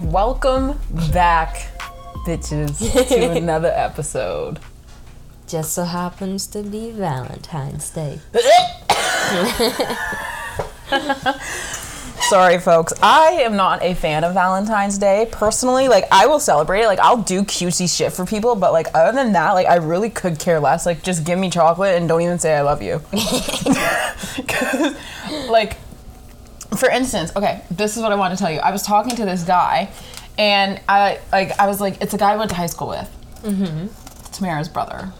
Welcome 0.00 0.80
back, 1.12 1.68
bitches, 2.26 2.78
to 3.08 3.30
another 3.36 3.70
episode. 3.72 4.58
Just 5.46 5.74
so 5.74 5.84
happens 5.84 6.48
to 6.48 6.64
be 6.64 6.90
Valentine's 6.90 7.88
Day. 7.90 8.18
Sorry, 12.28 12.58
folks. 12.58 12.92
I 13.00 13.42
am 13.42 13.54
not 13.54 13.80
a 13.84 13.94
fan 13.94 14.24
of 14.24 14.34
Valentine's 14.34 14.98
Day 14.98 15.28
personally. 15.30 15.86
Like, 15.86 16.06
I 16.10 16.26
will 16.26 16.40
celebrate 16.40 16.82
it. 16.82 16.88
Like, 16.88 16.98
I'll 16.98 17.22
do 17.22 17.42
cutesy 17.42 17.94
shit 17.94 18.12
for 18.12 18.26
people, 18.26 18.56
but 18.56 18.72
like, 18.72 18.88
other 18.92 19.16
than 19.16 19.32
that, 19.34 19.52
like, 19.52 19.68
I 19.68 19.76
really 19.76 20.10
could 20.10 20.40
care 20.40 20.58
less. 20.58 20.84
Like, 20.84 21.04
just 21.04 21.22
give 21.22 21.38
me 21.38 21.48
chocolate 21.48 21.94
and 21.94 22.08
don't 22.08 22.22
even 22.22 22.40
say 22.40 22.56
I 22.56 22.62
love 22.62 22.82
you. 22.82 23.00
like, 25.48 25.76
for 26.76 26.88
instance, 26.90 27.34
okay, 27.36 27.62
this 27.70 27.96
is 27.96 28.02
what 28.02 28.12
I 28.12 28.16
want 28.16 28.36
to 28.36 28.42
tell 28.42 28.50
you. 28.50 28.60
I 28.60 28.70
was 28.70 28.82
talking 28.82 29.16
to 29.16 29.24
this 29.24 29.44
guy, 29.44 29.90
and 30.38 30.80
I 30.88 31.20
like, 31.32 31.58
I 31.58 31.66
was 31.66 31.80
like, 31.80 32.00
it's 32.00 32.14
a 32.14 32.18
guy 32.18 32.32
I 32.32 32.36
went 32.36 32.50
to 32.50 32.56
high 32.56 32.66
school 32.66 32.88
with. 32.88 33.42
Mm-hmm. 33.42 34.32
Tamara's 34.32 34.68
brother. 34.68 35.12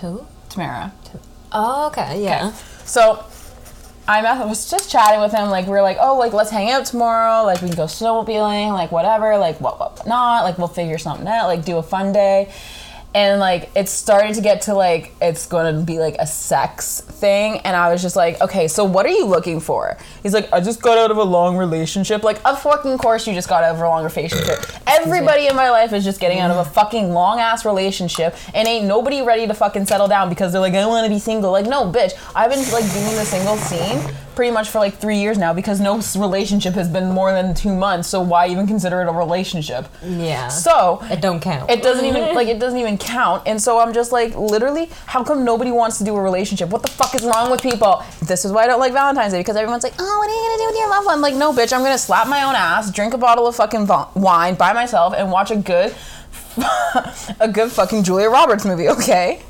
Who? 0.00 0.26
Tamara. 0.48 0.92
Oh, 1.52 1.86
okay, 1.88 2.22
yeah. 2.22 2.52
So 2.84 3.24
I 4.08 4.44
was 4.44 4.70
just 4.70 4.90
chatting 4.90 5.20
with 5.20 5.32
him. 5.32 5.48
Like 5.48 5.66
we 5.66 5.72
are 5.72 5.82
like, 5.82 5.96
oh, 6.00 6.16
like 6.18 6.32
let's 6.32 6.50
hang 6.50 6.70
out 6.70 6.86
tomorrow. 6.86 7.44
Like 7.44 7.60
we 7.60 7.68
can 7.68 7.76
go 7.76 7.84
snowmobiling. 7.84 8.72
Like 8.72 8.92
whatever. 8.92 9.36
Like 9.36 9.60
what, 9.60 9.80
what, 9.80 9.96
what 9.96 10.06
not. 10.06 10.44
Like 10.44 10.58
we'll 10.58 10.68
figure 10.68 10.98
something 10.98 11.26
out. 11.26 11.46
Like 11.46 11.64
do 11.64 11.76
a 11.78 11.82
fun 11.82 12.12
day. 12.12 12.52
And 13.16 13.40
like 13.40 13.70
it 13.74 13.88
started 13.88 14.34
to 14.34 14.42
get 14.42 14.60
to 14.62 14.74
like 14.74 15.14
it's 15.22 15.46
to 15.46 15.82
be 15.86 15.98
like 15.98 16.16
a 16.18 16.26
sex 16.26 17.00
thing, 17.00 17.60
and 17.60 17.74
I 17.74 17.90
was 17.90 18.02
just 18.02 18.14
like, 18.14 18.38
okay, 18.42 18.68
so 18.68 18.84
what 18.84 19.06
are 19.06 19.10
you 19.10 19.24
looking 19.24 19.58
for? 19.58 19.96
He's 20.22 20.34
like, 20.34 20.52
I 20.52 20.60
just 20.60 20.82
got 20.82 20.98
out 20.98 21.10
of 21.10 21.16
a 21.16 21.22
long 21.22 21.56
relationship. 21.56 22.22
Like, 22.22 22.44
of 22.44 22.60
fucking 22.60 22.98
course 22.98 23.26
you 23.26 23.32
just 23.32 23.48
got 23.48 23.64
out 23.64 23.74
of 23.74 23.80
a 23.80 23.88
long 23.88 24.04
relationship. 24.04 24.58
Everybody 24.86 25.46
in 25.46 25.56
my 25.56 25.70
life 25.70 25.94
is 25.94 26.04
just 26.04 26.20
getting 26.20 26.40
out 26.40 26.50
of 26.50 26.58
a 26.58 26.70
fucking 26.70 27.10
long 27.10 27.40
ass 27.40 27.64
relationship, 27.64 28.36
and 28.52 28.68
ain't 28.68 28.84
nobody 28.84 29.22
ready 29.22 29.46
to 29.46 29.54
fucking 29.54 29.86
settle 29.86 30.08
down 30.08 30.28
because 30.28 30.52
they're 30.52 30.60
like, 30.60 30.74
I 30.74 30.84
want 30.84 31.06
to 31.06 31.10
be 31.10 31.18
single. 31.18 31.50
Like, 31.52 31.64
no, 31.64 31.90
bitch, 31.90 32.12
I've 32.34 32.50
been 32.50 32.60
like 32.70 32.84
doing 32.92 33.16
the 33.16 33.24
single 33.24 33.56
scene 33.56 34.14
pretty 34.36 34.52
much 34.52 34.68
for 34.68 34.78
like 34.78 34.94
three 34.98 35.16
years 35.16 35.38
now 35.38 35.52
because 35.52 35.80
no 35.80 36.00
relationship 36.16 36.74
has 36.74 36.88
been 36.88 37.10
more 37.10 37.32
than 37.32 37.54
two 37.54 37.74
months. 37.74 38.06
So 38.08 38.20
why 38.20 38.46
even 38.48 38.66
consider 38.66 39.00
it 39.02 39.08
a 39.08 39.12
relationship? 39.12 39.88
Yeah. 40.04 40.48
So 40.48 41.00
it 41.10 41.20
don't 41.20 41.40
count. 41.40 41.70
it 41.70 41.82
doesn't 41.82 42.04
even 42.04 42.34
like 42.34 42.46
it 42.46 42.58
doesn't 42.64 42.78
even 42.78 42.98
count. 42.98 43.42
And 43.46 43.60
so 43.60 43.80
I'm 43.80 43.92
just 43.92 44.12
like, 44.12 44.36
literally, 44.36 44.90
how 45.06 45.24
come 45.24 45.44
nobody 45.44 45.72
wants 45.72 45.98
to 45.98 46.04
do 46.04 46.14
a 46.14 46.20
relationship? 46.20 46.68
What 46.68 46.82
the 46.82 46.88
fuck 46.90 47.14
is 47.16 47.24
wrong 47.24 47.50
with 47.50 47.62
people? 47.62 48.04
This 48.22 48.44
is 48.44 48.52
why 48.52 48.64
I 48.64 48.66
don't 48.68 48.78
like 48.78 48.92
Valentine's 48.92 49.32
Day 49.32 49.40
because 49.40 49.56
everyone's 49.56 49.82
like, 49.82 49.94
oh, 49.98 50.18
what 50.18 50.28
are 50.30 50.34
you 50.34 50.48
gonna 50.48 50.62
do 50.62 50.66
with 50.66 50.78
your 50.78 50.90
loved 50.90 51.06
one? 51.06 51.14
I'm 51.16 51.20
like, 51.22 51.34
no, 51.34 51.52
bitch, 51.52 51.72
I'm 51.72 51.82
gonna 51.82 51.98
slap 51.98 52.28
my 52.28 52.42
own 52.44 52.54
ass, 52.54 52.90
drink 52.92 53.14
a 53.14 53.18
bottle 53.18 53.46
of 53.46 53.56
fucking 53.56 53.86
vo- 53.86 54.08
wine 54.14 54.54
by 54.54 54.72
myself, 54.72 55.14
and 55.16 55.32
watch 55.32 55.50
a 55.50 55.56
good, 55.56 55.94
a 57.40 57.48
good 57.50 57.72
fucking 57.72 58.02
Julia 58.04 58.28
Roberts 58.28 58.64
movie. 58.64 58.88
Okay. 58.90 59.42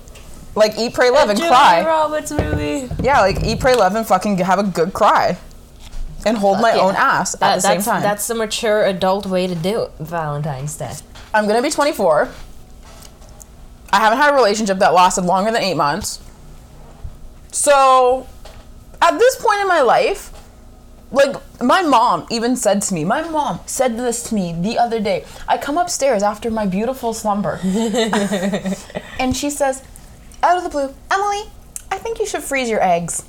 Like 0.57 0.79
eat, 0.79 0.95
pray, 0.95 1.11
love, 1.11 1.29
and 1.29 1.39
Julia 1.39 1.53
cry. 1.53 1.85
Roberts 1.85 2.33
movie. 2.33 2.89
Yeah, 3.03 3.21
like 3.21 3.45
eat, 3.45 3.61
pray, 3.61 3.75
love, 3.75 3.95
and 3.95 4.07
fucking 4.07 4.39
have 4.39 4.59
a 4.59 4.63
good 4.63 4.95
cry, 4.95 5.37
and 6.25 6.39
hold 6.39 6.61
my 6.63 6.75
yeah. 6.75 6.81
own 6.81 6.95
ass 6.97 7.35
at 7.35 7.57
the 7.57 7.61
same 7.61 7.75
that's 7.75 7.85
time. 7.85 8.03
that's 8.03 8.27
the 8.27 8.35
mature 8.35 8.83
adult 8.87 9.27
way 9.27 9.47
to 9.47 9.55
do 9.55 9.83
it, 9.83 9.91
Valentine's 10.01 10.75
Day. 10.77 10.95
I'm 11.35 11.47
gonna 11.47 11.61
be 11.61 11.71
24. 11.71 12.31
I 13.93 13.99
haven't 13.99 14.19
had 14.19 14.33
a 14.33 14.35
relationship 14.35 14.79
that 14.79 14.95
lasted 14.95 15.27
longer 15.27 15.53
than 15.53 15.63
eight 15.63 15.77
months. 15.77 16.21
So, 17.53 18.27
at 19.03 19.19
this 19.19 19.37
point 19.37 19.61
in 19.61 19.69
my 19.69 19.83
life, 19.83 20.33
like 21.13 21.37
my 21.63 21.83
mom 21.83 22.27
even 22.31 22.57
said 22.57 22.81
to 22.83 22.95
me, 22.95 23.05
my 23.05 23.29
mom 23.29 23.61
said 23.67 23.99
this 23.99 24.23
to 24.31 24.35
me 24.35 24.55
the 24.59 24.79
other 24.79 25.01
day. 25.01 25.25
I 25.47 25.59
come 25.59 25.77
upstairs 25.77 26.23
after 26.23 26.51
my 26.51 26.67
beautiful 26.67 27.13
slumber, 27.13 27.61
and 29.19 29.37
she 29.37 29.51
says, 29.51 29.83
out 30.47 30.57
of 30.59 30.65
the 30.65 30.71
blue, 30.71 30.95
Emily, 31.11 31.43
I 31.91 31.99
think 31.99 32.19
you 32.19 32.27
should 32.27 32.43
freeze 32.43 32.69
your 32.69 32.83
eggs. 32.83 33.25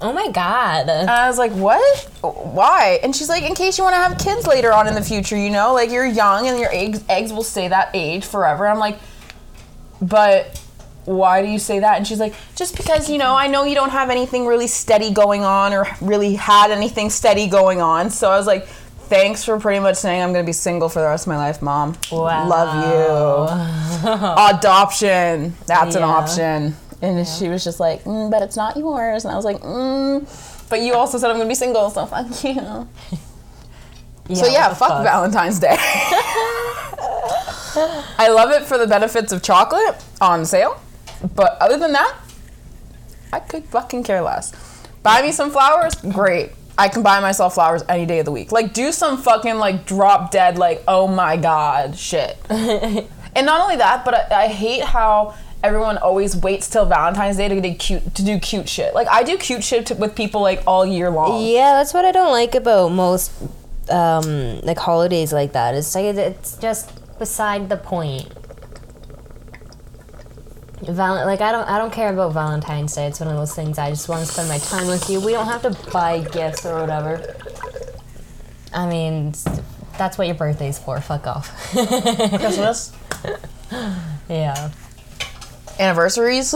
Oh 0.00 0.12
my 0.12 0.28
god. 0.28 0.88
And 0.88 1.08
I 1.08 1.28
was 1.28 1.38
like, 1.38 1.52
what? 1.52 2.10
Why? 2.20 2.98
And 3.02 3.14
she's 3.14 3.28
like, 3.28 3.42
in 3.42 3.54
case 3.54 3.78
you 3.78 3.84
want 3.84 3.94
to 3.94 4.00
have 4.00 4.18
kids 4.18 4.46
later 4.46 4.72
on 4.72 4.86
in 4.86 4.94
the 4.94 5.02
future, 5.02 5.36
you 5.36 5.50
know, 5.50 5.72
like 5.72 5.90
you're 5.90 6.06
young 6.06 6.46
and 6.46 6.58
your 6.58 6.72
eggs 6.72 7.02
eggs 7.08 7.32
will 7.32 7.42
stay 7.42 7.68
that 7.68 7.90
age 7.94 8.24
forever. 8.24 8.66
I'm 8.66 8.78
like, 8.78 8.98
but 10.02 10.60
why 11.04 11.42
do 11.42 11.48
you 11.48 11.58
say 11.58 11.80
that? 11.80 11.96
And 11.96 12.06
she's 12.06 12.20
like, 12.20 12.34
just 12.54 12.76
because, 12.76 13.08
you 13.08 13.18
know, 13.18 13.34
I 13.34 13.46
know 13.46 13.64
you 13.64 13.74
don't 13.74 13.90
have 13.90 14.10
anything 14.10 14.46
really 14.46 14.66
steady 14.66 15.10
going 15.12 15.42
on 15.42 15.72
or 15.72 15.86
really 16.00 16.34
had 16.34 16.70
anything 16.70 17.10
steady 17.10 17.46
going 17.46 17.80
on. 17.80 18.10
So 18.10 18.30
I 18.30 18.36
was 18.36 18.46
like, 18.46 18.66
thanks 19.08 19.44
for 19.44 19.58
pretty 19.58 19.80
much 19.80 19.96
saying 19.96 20.22
I'm 20.22 20.32
going 20.32 20.44
to 20.44 20.48
be 20.48 20.52
single 20.52 20.88
for 20.88 21.00
the 21.00 21.06
rest 21.06 21.26
of 21.26 21.28
my 21.28 21.36
life, 21.36 21.62
mom. 21.62 21.96
Wow. 22.10 22.48
Love 22.48 23.50
you. 24.04 24.58
Adoption. 24.58 25.54
That's 25.66 25.94
an 25.94 26.02
option. 26.02 26.74
And 27.02 27.26
she 27.26 27.48
was 27.48 27.64
just 27.64 27.80
like, 27.80 28.04
mm, 28.04 28.30
but 28.30 28.42
it's 28.42 28.56
not 28.56 28.76
yours. 28.76 29.24
And 29.24 29.32
I 29.32 29.36
was 29.36 29.44
like, 29.44 29.60
mm, 29.60 30.68
but 30.70 30.80
you 30.80 30.94
also 30.94 31.18
said 31.18 31.30
I'm 31.30 31.36
going 31.36 31.46
to 31.46 31.50
be 31.50 31.54
single, 31.54 31.90
so 31.90 32.06
fuck 32.06 32.26
you. 32.42 32.54
so 34.34 34.46
yeah, 34.46 34.70
the 34.70 34.74
fuck, 34.74 35.02
Valentine's 35.02 35.58
Day. 35.58 35.76
I 38.16 38.28
love 38.30 38.50
it 38.52 38.62
for 38.64 38.78
the 38.78 38.86
benefits 38.86 39.32
of 39.32 39.42
chocolate 39.42 40.02
on 40.20 40.46
sale, 40.46 40.80
but 41.34 41.58
other 41.60 41.76
than 41.76 41.92
that, 41.92 42.16
I 43.32 43.40
could 43.40 43.64
fucking 43.64 44.04
care 44.04 44.22
less. 44.22 44.52
Buy 45.02 45.22
me 45.22 45.32
some 45.32 45.50
flowers, 45.50 45.94
great. 45.96 46.52
I 46.76 46.88
can 46.88 47.02
buy 47.02 47.20
myself 47.20 47.54
flowers 47.54 47.84
any 47.88 48.06
day 48.06 48.18
of 48.18 48.24
the 48.24 48.32
week. 48.32 48.50
Like, 48.50 48.72
do 48.72 48.90
some 48.90 49.16
fucking 49.16 49.56
like 49.56 49.86
drop 49.86 50.30
dead, 50.30 50.58
like 50.58 50.82
oh 50.88 51.06
my 51.06 51.36
god 51.36 51.96
shit. 51.96 52.36
and 52.50 53.46
not 53.46 53.60
only 53.60 53.76
that, 53.76 54.04
but 54.04 54.32
I, 54.32 54.44
I 54.44 54.48
hate 54.48 54.82
how 54.82 55.34
everyone 55.64 55.96
always 55.98 56.36
waits 56.36 56.68
till 56.68 56.84
Valentine's 56.84 57.38
Day 57.38 57.48
to 57.48 57.60
do 57.60 57.74
cute 57.74 58.14
to 58.14 58.24
do 58.24 58.38
cute 58.38 58.68
shit. 58.68 58.94
Like 58.94 59.08
I 59.08 59.22
do 59.22 59.36
cute 59.38 59.64
shit 59.64 59.86
to, 59.86 59.94
with 59.94 60.14
people 60.14 60.40
like 60.42 60.62
all 60.66 60.84
year 60.84 61.10
long. 61.10 61.44
Yeah, 61.44 61.72
that's 61.72 61.94
what 61.94 62.04
I 62.04 62.12
don't 62.12 62.32
like 62.32 62.54
about 62.54 62.90
most 62.90 63.32
um 63.90 64.60
like 64.60 64.78
holidays 64.78 65.32
like 65.32 65.52
that. 65.52 65.74
It's 65.74 65.94
like 65.94 66.04
it's 66.04 66.56
just 66.58 66.90
beside 67.18 67.68
the 67.68 67.76
point. 67.76 68.28
Val- 70.86 71.26
like 71.26 71.40
I 71.40 71.52
don't 71.52 71.68
I 71.68 71.78
don't 71.78 71.92
care 71.92 72.12
about 72.12 72.32
Valentine's 72.32 72.94
Day. 72.94 73.06
It's 73.06 73.20
one 73.20 73.28
of 73.28 73.36
those 73.36 73.54
things 73.54 73.78
I 73.78 73.90
just 73.90 74.08
want 74.08 74.26
to 74.26 74.32
spend 74.32 74.48
my 74.48 74.58
time 74.58 74.86
with 74.86 75.08
you. 75.08 75.20
We 75.20 75.32
don't 75.32 75.46
have 75.46 75.62
to 75.62 75.90
buy 75.90 76.20
gifts 76.20 76.66
or 76.66 76.80
whatever. 76.80 77.34
I 78.72 78.88
mean, 78.88 79.34
that's 79.96 80.18
what 80.18 80.26
your 80.26 80.36
birthday's 80.36 80.78
for. 80.78 81.00
Fuck 81.00 81.26
off. 81.26 81.48
Christmas, 81.70 82.92
yeah. 84.28 84.70
anniversaries. 85.78 86.54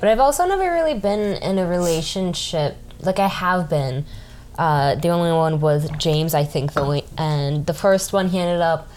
But 0.00 0.08
I've 0.10 0.20
also 0.20 0.46
never 0.46 0.64
really 0.72 0.98
been 0.98 1.42
in 1.42 1.58
a 1.58 1.66
relationship. 1.66 2.76
Like 3.00 3.18
I 3.18 3.28
have 3.28 3.68
been. 3.68 4.04
Uh, 4.58 4.94
the 4.94 5.08
only 5.08 5.32
one 5.32 5.60
was 5.60 5.90
James, 5.98 6.34
I 6.34 6.44
think, 6.44 6.72
though. 6.72 7.02
And 7.18 7.66
the 7.66 7.74
first 7.74 8.12
one, 8.12 8.28
he 8.28 8.38
ended 8.38 8.62
up 8.62 8.88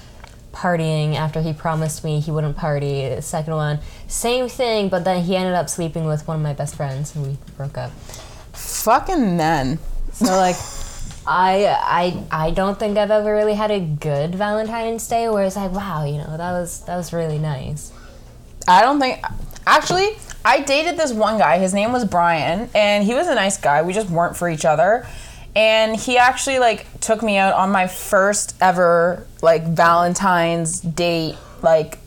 partying 0.52 1.16
after 1.16 1.42
he 1.42 1.54
promised 1.54 2.04
me 2.04 2.20
he 2.20 2.32
wouldn't 2.32 2.58
party. 2.58 3.08
The 3.10 3.22
second 3.22 3.54
one, 3.54 3.80
same 4.08 4.50
thing, 4.50 4.90
but 4.90 5.04
then 5.04 5.24
he 5.24 5.36
ended 5.36 5.54
up 5.54 5.70
sleeping 5.70 6.06
with 6.06 6.28
one 6.28 6.38
of 6.38 6.44
my 6.44 6.54
best 6.54 6.76
friends, 6.76 7.16
and 7.16 7.26
we 7.26 7.38
broke 7.58 7.78
up. 7.78 7.92
Fucking 8.54 9.38
men. 9.38 9.80
So 10.14 10.26
like, 10.26 10.56
I 11.28 11.66
I 11.68 12.24
I 12.48 12.52
don't 12.52 12.80
think 12.80 12.98
I've 12.98 13.12
ever 13.12 13.34
really 13.34 13.54
had 13.54 13.72
a 13.72 13.80
good 13.80 14.36
Valentine's 14.36 15.08
Day 15.08 15.30
where 15.30 15.46
it's 15.46 15.56
like, 15.56 15.72
wow, 15.72 16.06
you 16.06 16.18
know, 16.18 16.38
that 16.38 16.52
was 16.52 16.82
that 16.82 16.98
was 16.98 17.14
really 17.14 17.38
nice. 17.38 17.92
I 18.68 18.82
don't 18.82 19.00
think. 19.00 19.24
Actually, 19.66 20.18
I 20.44 20.62
dated 20.62 20.98
this 20.98 21.14
one 21.14 21.38
guy. 21.38 21.60
His 21.60 21.74
name 21.74 21.92
was 21.92 22.06
Brian, 22.06 22.70
and 22.74 23.04
he 23.04 23.14
was 23.14 23.28
a 23.28 23.36
nice 23.36 23.58
guy. 23.58 23.82
We 23.84 23.94
just 23.94 24.10
weren't 24.10 24.36
for 24.36 24.50
each 24.50 24.66
other. 24.66 25.06
And 25.56 25.96
he 25.96 26.18
actually 26.18 26.60
like 26.60 26.86
took 27.00 27.22
me 27.24 27.38
out 27.38 27.54
on 27.54 27.72
my 27.72 27.88
first 27.88 28.56
ever 28.62 29.26
like 29.42 29.64
Valentine's 29.64 30.80
date 30.80 31.36
like 31.62 32.00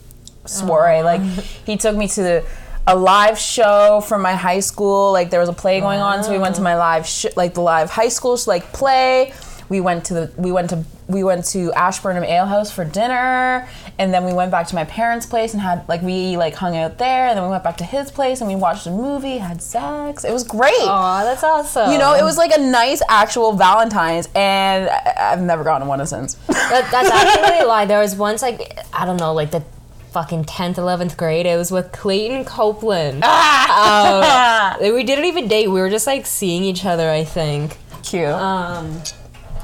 soiree. 0.45 1.03
Like 1.03 1.21
he 1.21 1.77
took 1.77 1.95
me 1.95 2.07
to 2.09 2.21
the, 2.21 2.45
a 2.87 2.95
live 2.95 3.37
show 3.37 4.01
from 4.01 4.21
my 4.21 4.33
high 4.33 4.59
school. 4.59 5.11
Like 5.11 5.29
there 5.29 5.39
was 5.39 5.49
a 5.49 5.53
play 5.53 5.79
going 5.79 5.99
on, 5.99 6.23
so 6.23 6.31
we 6.31 6.39
went 6.39 6.55
to 6.55 6.61
my 6.61 6.75
live 6.75 7.05
sh- 7.05 7.27
like 7.35 7.53
the 7.53 7.61
live 7.61 7.89
high 7.89 8.09
school 8.09 8.37
like 8.47 8.71
play. 8.73 9.33
We 9.69 9.79
went 9.81 10.05
to 10.05 10.13
the 10.13 10.33
we 10.37 10.51
went 10.51 10.69
to 10.71 10.83
we 11.07 11.23
went 11.23 11.45
to 11.45 11.71
Ashburnham 11.73 12.23
Ale 12.23 12.45
House 12.45 12.71
for 12.71 12.85
dinner, 12.85 13.67
and 13.99 14.13
then 14.13 14.25
we 14.25 14.33
went 14.33 14.51
back 14.51 14.67
to 14.67 14.75
my 14.75 14.83
parents' 14.85 15.25
place 15.25 15.53
and 15.53 15.61
had 15.61 15.87
like 15.87 16.01
we 16.01 16.35
like 16.37 16.55
hung 16.55 16.75
out 16.77 16.97
there, 16.97 17.27
and 17.27 17.37
then 17.37 17.43
we 17.43 17.49
went 17.51 17.63
back 17.63 17.77
to 17.77 17.83
his 17.83 18.11
place 18.11 18.41
and 18.41 18.49
we 18.49 18.55
watched 18.55 18.87
a 18.87 18.91
movie, 18.91 19.37
had 19.37 19.61
sex. 19.61 20.23
It 20.23 20.31
was 20.31 20.43
great. 20.43 20.73
Aw, 20.81 21.23
that's 21.23 21.43
awesome. 21.43 21.91
You 21.91 21.97
know, 21.97 22.13
it 22.15 22.23
was 22.23 22.37
like 22.37 22.51
a 22.57 22.59
nice 22.61 23.01
actual 23.09 23.53
Valentine's, 23.53 24.27
and 24.35 24.89
I- 24.89 25.31
I've 25.33 25.41
never 25.41 25.63
gotten 25.63 25.87
one 25.87 26.05
since. 26.05 26.33
That, 26.47 26.87
that's 26.91 27.09
actually 27.13 27.59
a 27.59 27.65
lie. 27.67 27.85
There 27.85 27.99
was 27.99 28.15
once 28.15 28.41
like 28.41 28.79
I 28.93 29.05
don't 29.05 29.17
know, 29.19 29.33
like 29.33 29.51
the 29.51 29.63
fucking 30.11 30.45
tenth, 30.45 30.77
eleventh 30.77 31.17
grade. 31.17 31.45
It 31.45 31.57
was 31.57 31.71
with 31.71 31.91
Clayton 31.91 32.45
Copeland. 32.45 33.23
Um, 33.23 34.77
we 34.81 35.03
didn't 35.03 35.25
even 35.25 35.47
date. 35.47 35.67
We 35.69 35.79
were 35.79 35.89
just 35.89 36.07
like 36.07 36.25
seeing 36.25 36.63
each 36.63 36.85
other. 36.85 37.09
I 37.09 37.23
think. 37.23 37.77
Cute. 38.03 38.27
Um, 38.29 39.01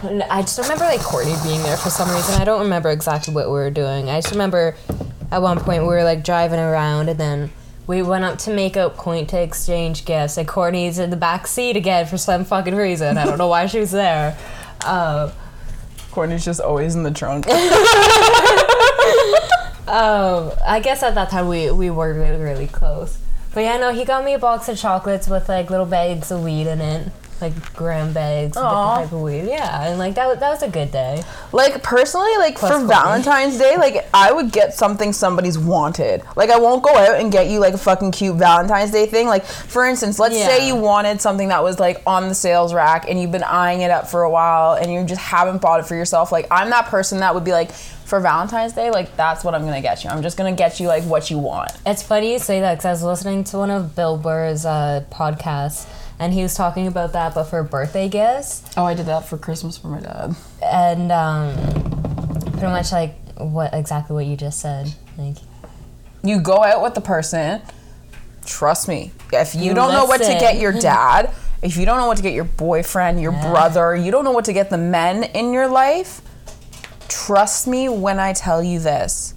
I 0.01 0.41
just 0.41 0.57
remember 0.59 0.85
like 0.85 1.01
Courtney 1.01 1.35
being 1.43 1.61
there 1.61 1.75
for 1.75 1.89
some 1.89 2.09
reason. 2.09 2.41
I 2.41 2.45
don't 2.45 2.61
remember 2.61 2.89
exactly 2.89 3.33
what 3.33 3.47
we 3.47 3.53
were 3.53 3.69
doing. 3.69 4.09
I 4.09 4.21
just 4.21 4.31
remember 4.31 4.75
at 5.29 5.41
one 5.41 5.59
point 5.59 5.83
we 5.83 5.89
were 5.89 6.05
like 6.05 6.23
driving 6.23 6.59
around 6.59 7.09
and 7.09 7.19
then 7.19 7.51
we 7.85 8.01
went 8.01 8.23
up 8.23 8.37
to 8.39 8.51
Makeout 8.51 8.95
Point 8.95 9.29
to 9.31 9.41
exchange 9.41 10.05
gifts 10.05 10.37
and 10.37 10.47
Courtney's 10.47 10.99
in 10.99 11.09
the 11.09 11.17
back 11.17 11.47
seat 11.47 11.75
again 11.75 12.05
for 12.05 12.17
some 12.17 12.45
fucking 12.45 12.75
reason. 12.75 13.17
I 13.17 13.25
don't 13.25 13.37
know 13.37 13.49
why 13.49 13.65
she 13.65 13.79
was 13.79 13.91
there. 13.91 14.37
Uh, 14.85 15.31
Courtney's 16.11 16.45
just 16.45 16.61
always 16.61 16.95
in 16.95 17.03
the 17.03 17.11
trunk. 17.11 17.47
um, 17.49 17.55
I 20.65 20.79
guess 20.81 21.03
at 21.03 21.15
that 21.15 21.29
time 21.29 21.49
we, 21.49 21.71
we 21.71 21.89
were 21.89 22.13
really, 22.13 22.41
really 22.41 22.67
close. 22.67 23.17
But 23.53 23.61
yeah, 23.61 23.77
no, 23.77 23.91
he 23.91 24.05
got 24.05 24.23
me 24.23 24.33
a 24.33 24.39
box 24.39 24.69
of 24.69 24.77
chocolates 24.77 25.27
with 25.27 25.49
like 25.49 25.69
little 25.69 25.85
bags 25.85 26.31
of 26.31 26.41
weed 26.41 26.67
in 26.67 26.79
it. 26.79 27.11
Like 27.41 27.73
gram 27.73 28.11
bags, 28.13 28.53
different 28.53 28.73
type 28.73 29.11
of 29.11 29.21
weed. 29.21 29.45
Yeah, 29.47 29.87
and 29.89 29.97
like 29.97 30.15
that, 30.15 30.27
was- 30.27 30.39
that 30.39 30.49
was 30.49 30.61
a 30.63 30.67
good 30.69 30.91
day. 30.91 31.23
Like 31.53 31.81
personally, 31.83 32.35
like 32.37 32.57
Plus 32.57 32.69
for 32.71 32.77
Courtney. 32.79 32.93
Valentine's 32.93 33.57
Day, 33.57 33.77
like 33.77 34.07
I 34.13 34.31
would 34.31 34.51
get 34.51 34.73
something 34.73 35.13
somebody's 35.13 35.57
wanted. 35.57 36.23
Like 36.35 36.49
I 36.49 36.59
won't 36.59 36.83
go 36.83 36.95
out 36.95 37.19
and 37.19 37.31
get 37.31 37.47
you 37.47 37.59
like 37.59 37.73
a 37.73 37.77
fucking 37.77 38.11
cute 38.11 38.35
Valentine's 38.35 38.91
Day 38.91 39.05
thing. 39.05 39.27
Like 39.27 39.45
for 39.45 39.85
instance, 39.85 40.19
let's 40.19 40.35
Yeah. 40.37 40.47
say 40.47 40.67
you 40.67 40.75
wanted 40.75 41.21
something 41.21 41.47
that 41.49 41.63
was 41.63 41.79
like 41.79 42.01
on 42.05 42.27
the 42.27 42.35
sales 42.35 42.73
rack 42.73 43.05
and 43.09 43.19
you've 43.19 43.31
been 43.31 43.43
eyeing 43.43 43.81
it 43.81 43.91
up 43.91 44.07
for 44.09 44.23
a 44.23 44.29
while 44.29 44.73
and 44.73 44.91
you 44.93 45.03
just 45.05 45.21
haven't 45.21 45.61
bought 45.61 45.79
it 45.79 45.85
for 45.85 45.95
yourself. 45.95 46.31
Like 46.31 46.45
I'm 46.51 46.69
that 46.71 46.85
person 46.87 47.19
that 47.19 47.33
would 47.33 47.43
be 47.45 47.51
like 47.53 47.71
for 47.71 48.19
Valentine's 48.19 48.73
Day, 48.73 48.89
like 48.89 49.15
that's 49.15 49.43
what 49.43 49.53
I'm 49.53 49.61
gonna 49.65 49.81
get 49.81 50.03
you. 50.03 50.09
I'm 50.09 50.21
just 50.23 50.35
gonna 50.37 50.51
get 50.51 50.79
you 50.79 50.87
like 50.87 51.03
what 51.03 51.29
you 51.29 51.37
want. 51.37 51.71
It's 51.85 52.01
funny 52.01 52.33
you 52.33 52.39
say 52.39 52.59
that 52.61 52.73
because 52.77 52.85
I 52.85 52.91
was 52.91 53.03
listening 53.03 53.43
to 53.45 53.57
one 53.59 53.69
of 53.69 53.95
Bill 53.95 54.17
Burr's 54.17 54.65
uh, 54.65 55.03
podcasts, 55.11 55.85
and 56.19 56.33
he 56.33 56.43
was 56.43 56.53
talking 56.53 56.85
about 56.87 57.13
that, 57.13 57.33
but 57.33 57.45
for 57.45 57.63
birthday 57.63 58.07
gifts, 58.09 58.63
Oh, 58.77 58.85
I 58.85 58.93
did 58.93 59.05
that 59.07 59.27
for 59.27 59.37
Christmas 59.37 59.77
for 59.77 59.87
my 59.87 59.99
dad. 60.01 60.35
and 60.61 61.11
um, 61.11 61.53
pretty 62.51 62.67
much 62.67 62.91
like 62.91 63.15
what 63.37 63.73
exactly 63.73 64.13
what 64.15 64.25
you 64.25 64.35
just 64.35 64.59
said. 64.59 64.93
Like, 65.17 65.37
You 66.23 66.39
go 66.41 66.63
out 66.63 66.81
with 66.83 66.93
the 66.93 67.01
person. 67.01 67.61
Trust 68.45 68.87
me. 68.87 69.11
If 69.31 69.55
you, 69.55 69.61
You 69.63 69.73
don't 69.73 69.93
know 69.93 70.05
what 70.05 70.17
to 70.21 70.27
get 70.27 70.59
your 70.59 70.73
dad, 70.73 71.31
if 71.61 71.77
you 71.77 71.85
don't 71.85 71.97
know 71.97 72.07
what 72.07 72.17
to 72.17 72.23
get 72.23 72.33
your 72.33 72.45
boyfriend, 72.45 73.21
your 73.21 73.31
Yeah. 73.33 73.51
brother, 73.51 73.95
you 73.95 74.11
don't 74.11 74.23
know 74.25 74.31
what 74.31 74.45
to 74.45 74.53
get 74.53 74.69
the 74.69 74.77
men 74.77 75.23
in 75.23 75.53
your 75.53 75.67
life, 75.67 76.21
trust 77.07 77.67
me 77.67 77.87
when 77.89 78.19
I 78.19 78.33
tell 78.33 78.61
you 78.63 78.79
this. 78.79 79.33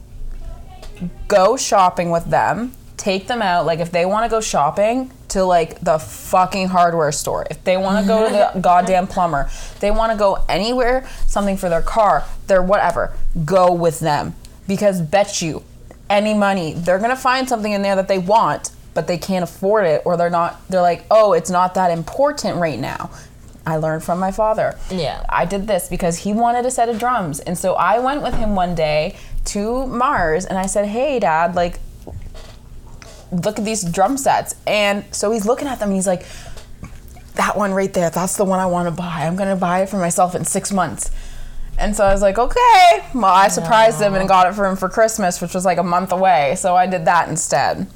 Go 1.28 1.56
shopping 1.56 2.10
with 2.10 2.24
them. 2.26 2.72
Take 2.96 3.26
them 3.26 3.42
out. 3.42 3.66
Like 3.66 3.80
if 3.80 3.90
they 3.90 4.06
want 4.06 4.24
to 4.24 4.28
go 4.28 4.40
shopping 4.40 5.10
to 5.32 5.44
like 5.44 5.80
the 5.80 5.98
fucking 5.98 6.68
hardware 6.68 7.12
store, 7.12 7.46
if 7.50 7.62
they 7.64 7.76
want 7.76 8.04
to 8.04 8.06
go 8.06 8.26
to 8.26 8.32
the 8.32 8.60
goddamn 8.60 9.06
plumber, 9.06 9.50
they 9.80 9.90
want 9.90 10.12
to 10.12 10.18
go 10.18 10.44
anywhere, 10.48 11.06
something 11.26 11.56
for 11.56 11.68
their 11.68 11.82
car, 11.82 12.24
their 12.46 12.62
whatever, 12.62 13.14
go 13.44 13.72
with 13.72 14.00
them. 14.00 14.34
Because 14.68 15.00
bet 15.00 15.42
you 15.42 15.64
any 16.08 16.34
money, 16.34 16.74
they're 16.74 16.98
gonna 16.98 17.16
find 17.16 17.48
something 17.48 17.72
in 17.72 17.82
there 17.82 17.96
that 17.96 18.08
they 18.08 18.18
want, 18.18 18.70
but 18.94 19.06
they 19.06 19.18
can't 19.18 19.42
afford 19.42 19.86
it, 19.86 20.02
or 20.04 20.16
they're 20.16 20.30
not. 20.30 20.66
They're 20.68 20.82
like, 20.82 21.04
oh, 21.10 21.32
it's 21.32 21.50
not 21.50 21.74
that 21.74 21.90
important 21.90 22.58
right 22.58 22.78
now. 22.78 23.10
I 23.64 23.76
learned 23.76 24.02
from 24.02 24.18
my 24.18 24.32
father. 24.32 24.78
Yeah. 24.90 25.24
I 25.28 25.44
did 25.44 25.66
this 25.66 25.88
because 25.88 26.18
he 26.18 26.32
wanted 26.32 26.66
a 26.66 26.70
set 26.70 26.88
of 26.88 26.98
drums, 26.98 27.40
and 27.40 27.56
so 27.56 27.74
I 27.74 27.98
went 28.00 28.22
with 28.22 28.34
him 28.34 28.54
one 28.54 28.74
day 28.74 29.16
to 29.46 29.86
Mars, 29.86 30.44
and 30.44 30.58
I 30.58 30.66
said, 30.66 30.86
hey, 30.86 31.18
Dad, 31.18 31.54
like, 31.54 31.78
look 33.32 33.58
at 33.58 33.64
these 33.64 33.82
drum 33.82 34.16
sets, 34.16 34.54
and 34.66 35.04
so 35.10 35.32
he's 35.32 35.46
looking 35.46 35.66
at 35.66 35.80
them, 35.80 35.88
and 35.88 35.96
he's 35.96 36.06
like, 36.06 36.24
that 37.34 37.56
one 37.56 37.72
right 37.72 37.92
there, 37.92 38.10
that's 38.10 38.36
the 38.36 38.44
one 38.44 38.60
I 38.60 38.66
want 38.66 38.88
to 38.88 38.94
buy. 38.94 39.26
I'm 39.26 39.36
gonna 39.36 39.56
buy 39.56 39.82
it 39.82 39.88
for 39.88 39.96
myself 39.96 40.34
in 40.34 40.44
six 40.44 40.70
months. 40.70 41.10
And 41.78 41.96
so 41.96 42.04
I 42.04 42.12
was 42.12 42.20
like, 42.22 42.38
okay. 42.38 43.04
Well, 43.14 43.24
I 43.24 43.48
surprised 43.48 44.00
him 44.00 44.14
and 44.14 44.28
got 44.28 44.46
it 44.46 44.54
for 44.54 44.66
him 44.66 44.76
for 44.76 44.88
Christmas, 44.88 45.40
which 45.40 45.54
was 45.54 45.64
like 45.64 45.78
a 45.78 45.82
month 45.82 46.12
away. 46.12 46.54
So 46.56 46.76
I 46.76 46.86
did 46.86 47.06
that 47.06 47.28
instead. 47.28 47.86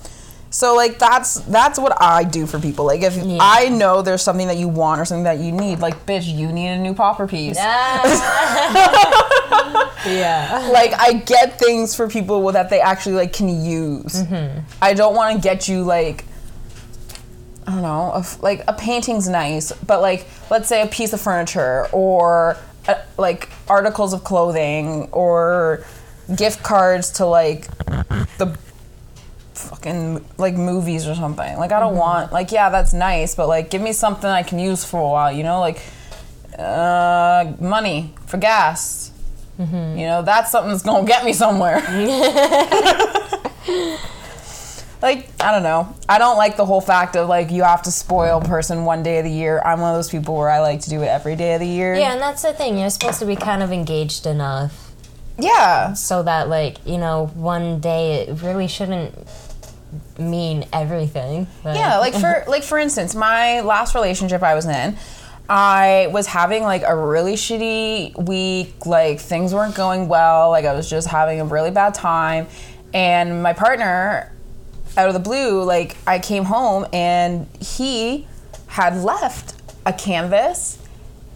So 0.51 0.75
like 0.75 0.99
that's 0.99 1.41
that's 1.41 1.79
what 1.79 2.01
I 2.01 2.25
do 2.25 2.47
for 2.47 2.59
people. 2.59 2.87
Like 2.87 3.03
if 3.03 3.15
I 3.41 3.69
know 3.69 4.01
there's 4.03 4.23
something 4.23 4.47
that 4.47 4.57
you 4.57 4.69
want 4.69 5.01
or 5.01 5.05
something 5.05 5.25
that 5.25 5.39
you 5.39 5.53
need, 5.53 5.81
like 5.81 6.07
bitch, 6.07 6.27
you 6.33 6.51
need 6.53 6.69
a 6.69 6.79
new 6.79 6.95
popper 6.95 7.27
piece. 7.27 7.57
yeah. 10.07 10.69
Like 10.73 10.93
I 10.99 11.15
get 11.15 11.59
things 11.59 11.95
for 11.95 12.09
people 12.09 12.41
that 12.53 12.71
they 12.71 12.81
actually 12.81 13.17
like 13.17 13.33
can 13.33 13.49
use. 13.65 14.23
I 14.81 14.95
don't 14.95 15.15
want 15.15 15.35
to 15.37 15.41
get 15.43 15.69
you 15.69 15.83
like 15.83 16.25
I 17.67 17.73
don't 17.73 17.83
know, 17.83 18.13
a 18.15 18.21
f 18.21 18.41
like 18.43 18.63
a 18.69 18.73
painting's 18.73 19.29
nice, 19.29 19.73
but 19.73 20.01
like 20.01 20.27
let's 20.51 20.69
say 20.69 20.83
a 20.83 20.87
piece 20.87 21.13
of 21.13 21.21
furniture 21.21 21.89
or 21.93 22.57
uh 22.89 22.95
like 23.19 23.51
articles 23.69 24.13
of 24.13 24.23
clothing 24.23 25.09
or 25.11 25.85
gift 26.37 26.63
cards 26.63 27.11
to 27.13 27.27
like 27.27 27.67
the 28.39 28.57
fucking 29.57 30.25
like 30.39 30.55
movies 30.55 31.07
or 31.09 31.15
something. 31.15 31.59
Like 31.59 31.73
I 31.73 31.81
don't 31.81 31.97
want 31.97 32.33
like 32.33 32.53
yeah, 32.53 32.71
that's 32.71 32.93
nice, 32.93 33.35
but 33.35 33.49
like 33.49 33.71
give 33.71 33.83
me 33.83 33.93
something 33.93 34.29
I 34.29 34.43
can 34.43 34.59
use 34.59 34.85
for 34.85 35.01
a 35.01 35.09
while, 35.09 35.33
you 35.33 35.43
know, 35.43 35.61
like 35.61 35.81
uh 36.59 37.53
money 37.61 38.15
for 38.27 38.39
gas. 38.39 39.13
You 39.59 39.65
know, 39.65 40.21
that's 40.21 40.51
something 40.51 40.71
that's 40.71 40.83
gonna 40.83 41.07
get 41.07 41.25
me 41.25 41.33
somewhere. 41.33 41.77
like, 45.03 45.29
I 45.43 45.51
don't 45.53 45.63
know. 45.63 45.95
I 46.09 46.19
don't 46.19 46.37
like 46.37 46.57
the 46.59 46.65
whole 46.67 46.81
fact 46.83 47.17
of 47.17 47.27
like 47.29 47.51
you 47.51 47.63
have 47.63 47.81
to 47.83 47.91
spoil 47.91 48.39
a 48.41 48.45
person 48.45 48.85
one 48.85 49.03
day 49.03 49.19
of 49.19 49.25
the 49.25 49.31
year. 49.31 49.61
I'm 49.65 49.81
one 49.81 49.91
of 49.93 49.97
those 49.97 50.11
people 50.11 50.37
where 50.37 50.51
I 50.51 50.61
like 50.61 50.81
to 50.83 50.91
do 50.91 51.03
it 51.03 51.07
every 51.07 51.37
day 51.37 51.55
of 51.55 51.61
the 51.61 51.67
year. 51.67 51.95
Yeah, 51.95 52.13
and 52.13 52.21
that's 52.21 52.43
the 52.43 52.53
thing. 52.53 52.79
You're 52.79 52.91
supposed 52.91 53.19
to 53.21 53.27
be 53.27 53.37
kind 53.37 53.63
of 53.63 53.73
engaged 53.73 54.27
enough 54.27 54.93
Yeah. 55.39 55.95
so 55.95 56.23
that, 56.23 56.49
like, 56.49 56.85
you 56.87 56.99
know, 56.99 57.27
one 57.35 57.81
day 57.81 58.27
it 58.29 58.43
really 58.43 58.69
shouldn't 58.69 59.15
mean 60.19 60.67
everything. 60.73 61.47
but- 61.63 61.77
Yeah, 61.77 61.99
like 61.99 62.15
for 62.15 62.45
like 62.49 62.63
for 62.63 62.79
instance, 62.79 63.15
my 63.15 63.61
last 63.61 63.95
relationship 63.95 64.43
I 64.43 64.55
was 64.55 64.67
in, 64.67 64.97
I 65.49 66.09
was 66.11 66.27
having 66.27 66.63
like 66.63 66.83
a 66.85 66.97
really 66.97 67.35
shitty 67.35 68.27
week, 68.27 68.87
like 68.87 69.21
things 69.21 69.55
weren't 69.55 69.75
going 69.75 70.09
well, 70.09 70.51
like 70.51 70.65
I 70.65 70.75
was 70.75 70.89
just 70.89 71.09
having 71.09 71.41
a 71.41 71.45
really 71.45 71.71
bad 71.71 71.95
time, 71.95 72.47
and 72.93 73.43
my 73.43 73.53
partner 73.53 74.33
out 74.97 75.09
of 75.09 75.15
the 75.15 75.21
blue, 75.21 75.63
like 75.63 75.97
I 76.07 76.19
came 76.19 76.45
home 76.45 76.87
and 76.93 77.47
he 77.61 78.27
had 78.69 78.97
left 78.97 79.55
a 79.85 79.93
canvas 79.93 80.79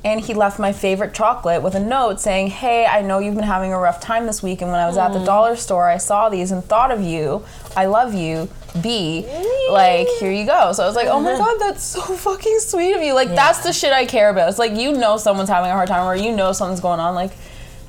and 0.05 0.21
he 0.21 0.35
left 0.35 0.59
my 0.59 0.73
favorite 0.73 1.13
chocolate 1.13 1.63
with 1.63 1.75
a 1.75 1.81
note 1.81 2.21
saying, 2.21 2.49
Hey, 2.49 2.87
I 2.87 3.03
know 3.03 3.19
you've 3.19 3.35
been 3.35 3.45
having 3.45 3.73
a 3.73 3.79
rough 3.79 4.01
time 4.01 4.27
this 4.27 4.43
week, 4.43 4.63
and 4.63 4.71
when 4.71 4.81
I 4.81 4.87
was 4.87 4.97
at 4.97 5.13
the 5.13 5.19
mm. 5.19 5.27
dollar 5.27 5.57
store, 5.57 5.89
I 5.89 5.99
saw 5.99 6.29
these 6.29 6.51
and 6.51 6.65
thought 6.65 6.91
of 6.91 7.03
you. 7.03 7.45
I 7.77 7.87
love 7.87 8.15
you. 8.15 8.49
B, 8.83 9.25
like, 9.71 10.07
here 10.19 10.31
you 10.33 10.47
go. 10.47 10.73
So 10.73 10.83
I 10.83 10.87
was 10.87 10.97
like, 10.97 11.09
Oh 11.09 11.21
my 11.21 11.33
God, 11.39 11.57
that's 11.59 11.83
so 11.83 12.01
fucking 12.01 12.59
sweet 12.61 12.95
of 12.95 13.03
you. 13.03 13.15
Like, 13.15 13.29
that's 13.29 13.61
the 13.61 13.73
shit 13.73 13.93
I 13.93 14.07
care 14.07 14.31
about. 14.31 14.49
It's 14.49 14.59
like, 14.59 14.73
you 14.73 14.93
know, 14.93 15.17
someone's 15.17 15.49
having 15.49 15.71
a 15.71 15.75
hard 15.75 15.89
time, 15.89 16.07
or 16.07 16.15
you 16.17 16.35
know, 16.35 16.53
something's 16.53 16.81
going 16.81 17.01
on. 17.01 17.15
Like, 17.15 17.33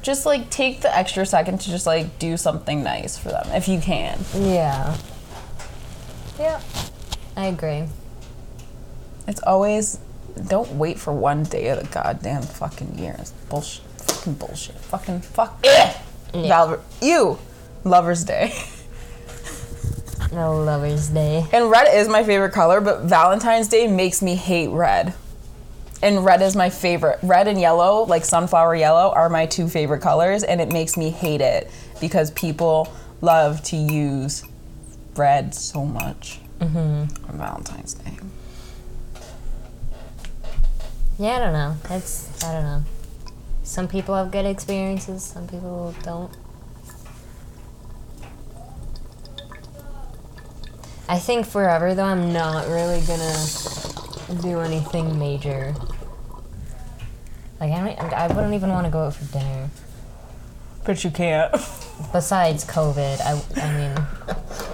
just 0.01 0.25
like 0.25 0.49
take 0.49 0.81
the 0.81 0.95
extra 0.95 1.25
second 1.25 1.61
to 1.61 1.69
just 1.69 1.85
like 1.85 2.17
do 2.17 2.35
something 2.37 2.83
nice 2.83 3.17
for 3.17 3.29
them 3.29 3.47
if 3.51 3.67
you 3.67 3.79
can. 3.79 4.19
Yeah. 4.35 4.97
Yeah. 6.39 6.61
I 7.37 7.45
agree. 7.45 7.85
It's 9.27 9.41
always 9.43 9.99
don't 10.47 10.71
wait 10.73 10.97
for 10.99 11.13
one 11.13 11.43
day 11.43 11.67
of 11.69 11.79
the 11.79 11.85
goddamn 11.87 12.41
fucking 12.41 12.97
year. 12.97 13.15
It's 13.19 13.31
bullshit. 13.31 13.83
Fucking 14.01 14.33
bullshit. 14.33 14.75
Fucking 14.75 15.21
fuck. 15.21 15.59
Eh. 15.63 15.93
Val- 16.33 16.81
you. 17.01 17.37
Lover's 17.83 18.23
Day. 18.23 18.53
No 20.31 20.57
Lover's 20.63 21.09
Day. 21.09 21.45
And 21.51 21.69
red 21.69 21.87
is 21.93 22.07
my 22.07 22.23
favorite 22.23 22.53
color, 22.53 22.79
but 22.79 23.01
Valentine's 23.01 23.67
Day 23.67 23.87
makes 23.87 24.21
me 24.21 24.35
hate 24.35 24.69
red. 24.69 25.13
And 26.01 26.25
red 26.25 26.41
is 26.41 26.55
my 26.55 26.69
favorite. 26.69 27.19
Red 27.21 27.47
and 27.47 27.59
yellow, 27.59 28.05
like 28.05 28.25
sunflower 28.25 28.75
yellow, 28.75 29.11
are 29.11 29.29
my 29.29 29.45
two 29.45 29.67
favorite 29.67 30.01
colors, 30.01 30.43
and 30.43 30.61
it 30.61 30.69
makes 30.69 30.97
me 30.97 31.09
hate 31.09 31.41
it 31.41 31.69
because 31.99 32.31
people 32.31 32.91
love 33.21 33.61
to 33.63 33.75
use 33.75 34.43
red 35.15 35.53
so 35.53 35.85
much 35.85 36.39
mm-hmm. 36.59 37.29
on 37.29 37.37
Valentine's 37.37 37.93
Day. 37.93 38.17
Yeah, 41.19 41.35
I 41.35 41.39
don't 41.39 41.53
know. 41.53 41.75
It's 41.91 42.43
I 42.43 42.53
don't 42.53 42.63
know. 42.63 42.83
Some 43.63 43.87
people 43.87 44.15
have 44.15 44.31
good 44.31 44.45
experiences, 44.45 45.23
some 45.23 45.47
people 45.47 45.93
don't. 46.03 46.35
I 51.11 51.19
think 51.19 51.45
forever 51.45 51.93
though 51.93 52.05
I'm 52.05 52.31
not 52.31 52.69
really 52.69 53.01
gonna 53.01 54.41
do 54.41 54.61
anything 54.61 55.19
major. 55.19 55.75
Like 57.59 57.73
I 57.73 57.79
don't, 57.81 58.13
I 58.13 58.27
wouldn't 58.27 58.53
even 58.53 58.69
want 58.69 58.85
to 58.85 58.91
go 58.91 59.07
out 59.07 59.15
for 59.15 59.25
dinner. 59.33 59.69
But 60.85 61.03
you 61.03 61.11
can't. 61.11 61.51
Besides 62.13 62.63
COVID, 62.63 63.19
I 63.19 63.61
I 63.61 63.77
mean 63.77 64.07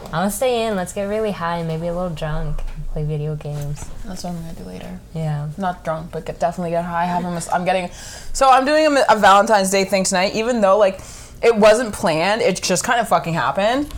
I'm 0.05 0.11
gonna 0.11 0.29
stay 0.29 0.67
in. 0.67 0.75
Let's 0.75 0.93
get 0.93 1.05
really 1.05 1.31
high, 1.31 1.57
and 1.57 1.67
maybe 1.67 1.87
a 1.87 1.93
little 1.95 2.13
drunk, 2.13 2.61
play 2.93 3.03
video 3.03 3.35
games. 3.35 3.89
That's 4.05 4.23
what 4.23 4.33
I'm 4.33 4.39
gonna 4.39 4.53
do 4.53 4.63
later. 4.65 4.99
Yeah. 5.15 5.49
Not 5.57 5.83
drunk, 5.83 6.11
but 6.11 6.27
get, 6.27 6.39
definitely 6.39 6.69
get 6.69 6.85
high. 6.85 7.05
Have 7.05 7.25
a 7.25 7.31
mas- 7.31 7.49
I'm 7.51 7.65
getting, 7.65 7.89
so 8.31 8.47
I'm 8.47 8.63
doing 8.63 8.85
a, 8.85 9.03
a 9.09 9.17
Valentine's 9.17 9.71
Day 9.71 9.85
thing 9.85 10.03
tonight. 10.03 10.35
Even 10.35 10.61
though 10.61 10.77
like 10.77 11.01
it 11.41 11.55
wasn't 11.55 11.95
planned, 11.95 12.43
it 12.43 12.61
just 12.61 12.83
kind 12.83 12.99
of 12.99 13.07
fucking 13.07 13.33
happened. 13.33 13.91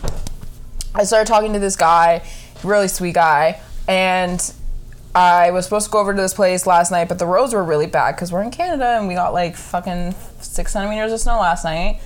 I 0.94 1.04
started 1.04 1.26
talking 1.26 1.52
to 1.52 1.58
this 1.58 1.76
guy, 1.76 2.22
really 2.64 2.88
sweet 2.88 3.14
guy, 3.14 3.60
and 3.86 4.52
I 5.14 5.50
was 5.50 5.64
supposed 5.64 5.86
to 5.86 5.92
go 5.92 5.98
over 5.98 6.14
to 6.14 6.20
this 6.20 6.34
place 6.34 6.66
last 6.66 6.90
night, 6.90 7.08
but 7.08 7.18
the 7.18 7.26
roads 7.26 7.52
were 7.52 7.64
really 7.64 7.86
bad 7.86 8.16
because 8.16 8.32
we're 8.32 8.42
in 8.42 8.50
Canada 8.50 8.96
and 8.98 9.08
we 9.08 9.14
got 9.14 9.32
like 9.32 9.56
fucking 9.56 10.14
six 10.40 10.72
centimeters 10.72 11.12
of 11.12 11.20
snow 11.20 11.38
last 11.38 11.64
night, 11.64 12.00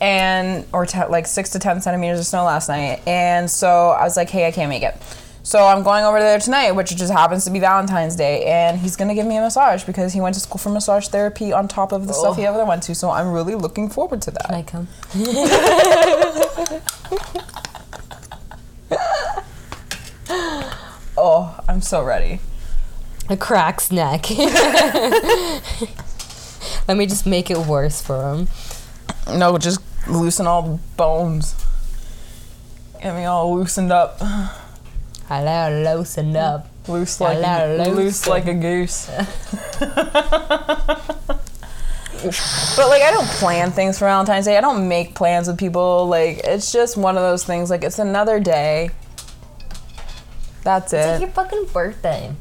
and 0.00 0.66
or 0.72 0.86
te- 0.86 1.06
like 1.06 1.26
six 1.26 1.50
to 1.50 1.58
ten 1.58 1.80
centimeters 1.80 2.18
of 2.18 2.26
snow 2.26 2.44
last 2.44 2.68
night, 2.68 3.02
and 3.06 3.50
so 3.50 3.90
I 3.90 4.04
was 4.04 4.16
like, 4.16 4.30
hey, 4.30 4.46
I 4.46 4.52
can't 4.52 4.70
make 4.70 4.82
it. 4.82 4.96
So 5.42 5.64
I'm 5.64 5.82
going 5.82 6.04
over 6.04 6.18
there 6.18 6.38
tonight, 6.38 6.72
which 6.72 6.94
just 6.94 7.10
happens 7.10 7.46
to 7.46 7.50
be 7.50 7.58
Valentine's 7.58 8.16
Day, 8.16 8.44
and 8.44 8.78
he's 8.78 8.96
gonna 8.96 9.14
give 9.14 9.26
me 9.26 9.36
a 9.36 9.40
massage 9.40 9.84
because 9.84 10.12
he 10.12 10.20
went 10.20 10.34
to 10.34 10.40
school 10.40 10.58
for 10.58 10.68
massage 10.70 11.08
therapy 11.08 11.52
on 11.52 11.68
top 11.68 11.92
of 11.92 12.06
the 12.06 12.12
stuff 12.12 12.36
he 12.36 12.46
oh. 12.46 12.54
ever 12.54 12.64
went 12.64 12.82
to. 12.84 12.94
So 12.94 13.10
I'm 13.10 13.32
really 13.32 13.54
looking 13.54 13.88
forward 13.88 14.20
to 14.22 14.30
that. 14.30 14.46
Can 14.46 14.54
I 14.54 14.62
come? 14.62 14.88
Oh, 20.30 21.58
I'm 21.68 21.80
so 21.80 22.04
ready. 22.04 22.40
A 23.28 23.36
crack's 23.36 23.90
neck. 23.90 24.30
Let 26.86 26.96
me 26.96 27.06
just 27.06 27.26
make 27.26 27.50
it 27.50 27.58
worse 27.58 28.00
for 28.00 28.32
him. 28.32 28.48
No, 29.36 29.58
just 29.58 29.80
loosen 30.08 30.46
all 30.46 30.62
the 30.62 30.78
bones. 30.96 31.54
Get 33.02 33.14
me 33.14 33.24
all 33.24 33.54
loosened 33.54 33.92
up. 33.92 34.18
Hello, 35.28 35.82
loosen 35.82 36.34
up. 36.36 36.68
Loose 36.88 37.20
like 37.20 37.38
Hello, 37.38 37.76
loose 37.76 38.26
loosen. 38.26 38.30
like 38.30 38.46
a 38.46 38.54
goose. 38.54 39.06
but 39.78 39.88
like 42.88 43.02
I 43.02 43.10
don't 43.12 43.28
plan 43.28 43.70
things 43.70 43.98
for 43.98 44.06
Valentine's 44.06 44.46
Day. 44.46 44.56
I 44.56 44.62
don't 44.62 44.88
make 44.88 45.14
plans 45.14 45.48
with 45.48 45.58
people. 45.58 46.06
Like 46.06 46.38
it's 46.44 46.72
just 46.72 46.96
one 46.96 47.16
of 47.16 47.22
those 47.22 47.44
things. 47.44 47.68
Like 47.70 47.84
it's 47.84 47.98
another 47.98 48.40
day. 48.40 48.90
That's 50.64 50.92
It's 50.92 51.06
like 51.06 51.16
it. 51.16 51.20
your 51.20 51.30
fucking 51.30 51.66
birthday. 51.72 52.32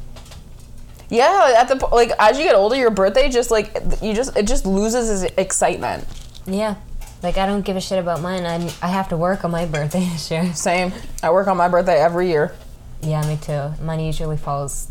Yeah, 1.09 1.53
at 1.57 1.69
the 1.69 1.75
like 1.87 2.11
as 2.19 2.37
you 2.37 2.43
get 2.43 2.55
older, 2.55 2.75
your 2.75 2.91
birthday 2.91 3.29
just 3.29 3.49
like 3.51 3.73
you 4.01 4.13
just 4.13 4.35
it 4.35 4.47
just 4.47 4.65
loses 4.65 5.23
its 5.23 5.33
excitement. 5.37 6.05
Yeah. 6.45 6.75
Like 7.23 7.37
I 7.37 7.45
don't 7.45 7.61
give 7.61 7.77
a 7.77 7.81
shit 7.81 7.99
about 7.99 8.21
mine. 8.21 8.45
I 8.45 8.55
I 8.81 8.87
have 8.89 9.07
to 9.09 9.17
work 9.17 9.45
on 9.45 9.51
my 9.51 9.65
birthday 9.65 9.99
this 10.11 10.29
year. 10.29 10.53
Same. 10.53 10.91
I 11.23 11.31
work 11.31 11.47
on 11.47 11.55
my 11.57 11.69
birthday 11.69 11.99
every 11.99 12.27
year. 12.29 12.53
Yeah, 13.01 13.25
me 13.27 13.37
too. 13.41 13.73
Mine 13.81 14.01
usually 14.01 14.37
falls 14.37 14.89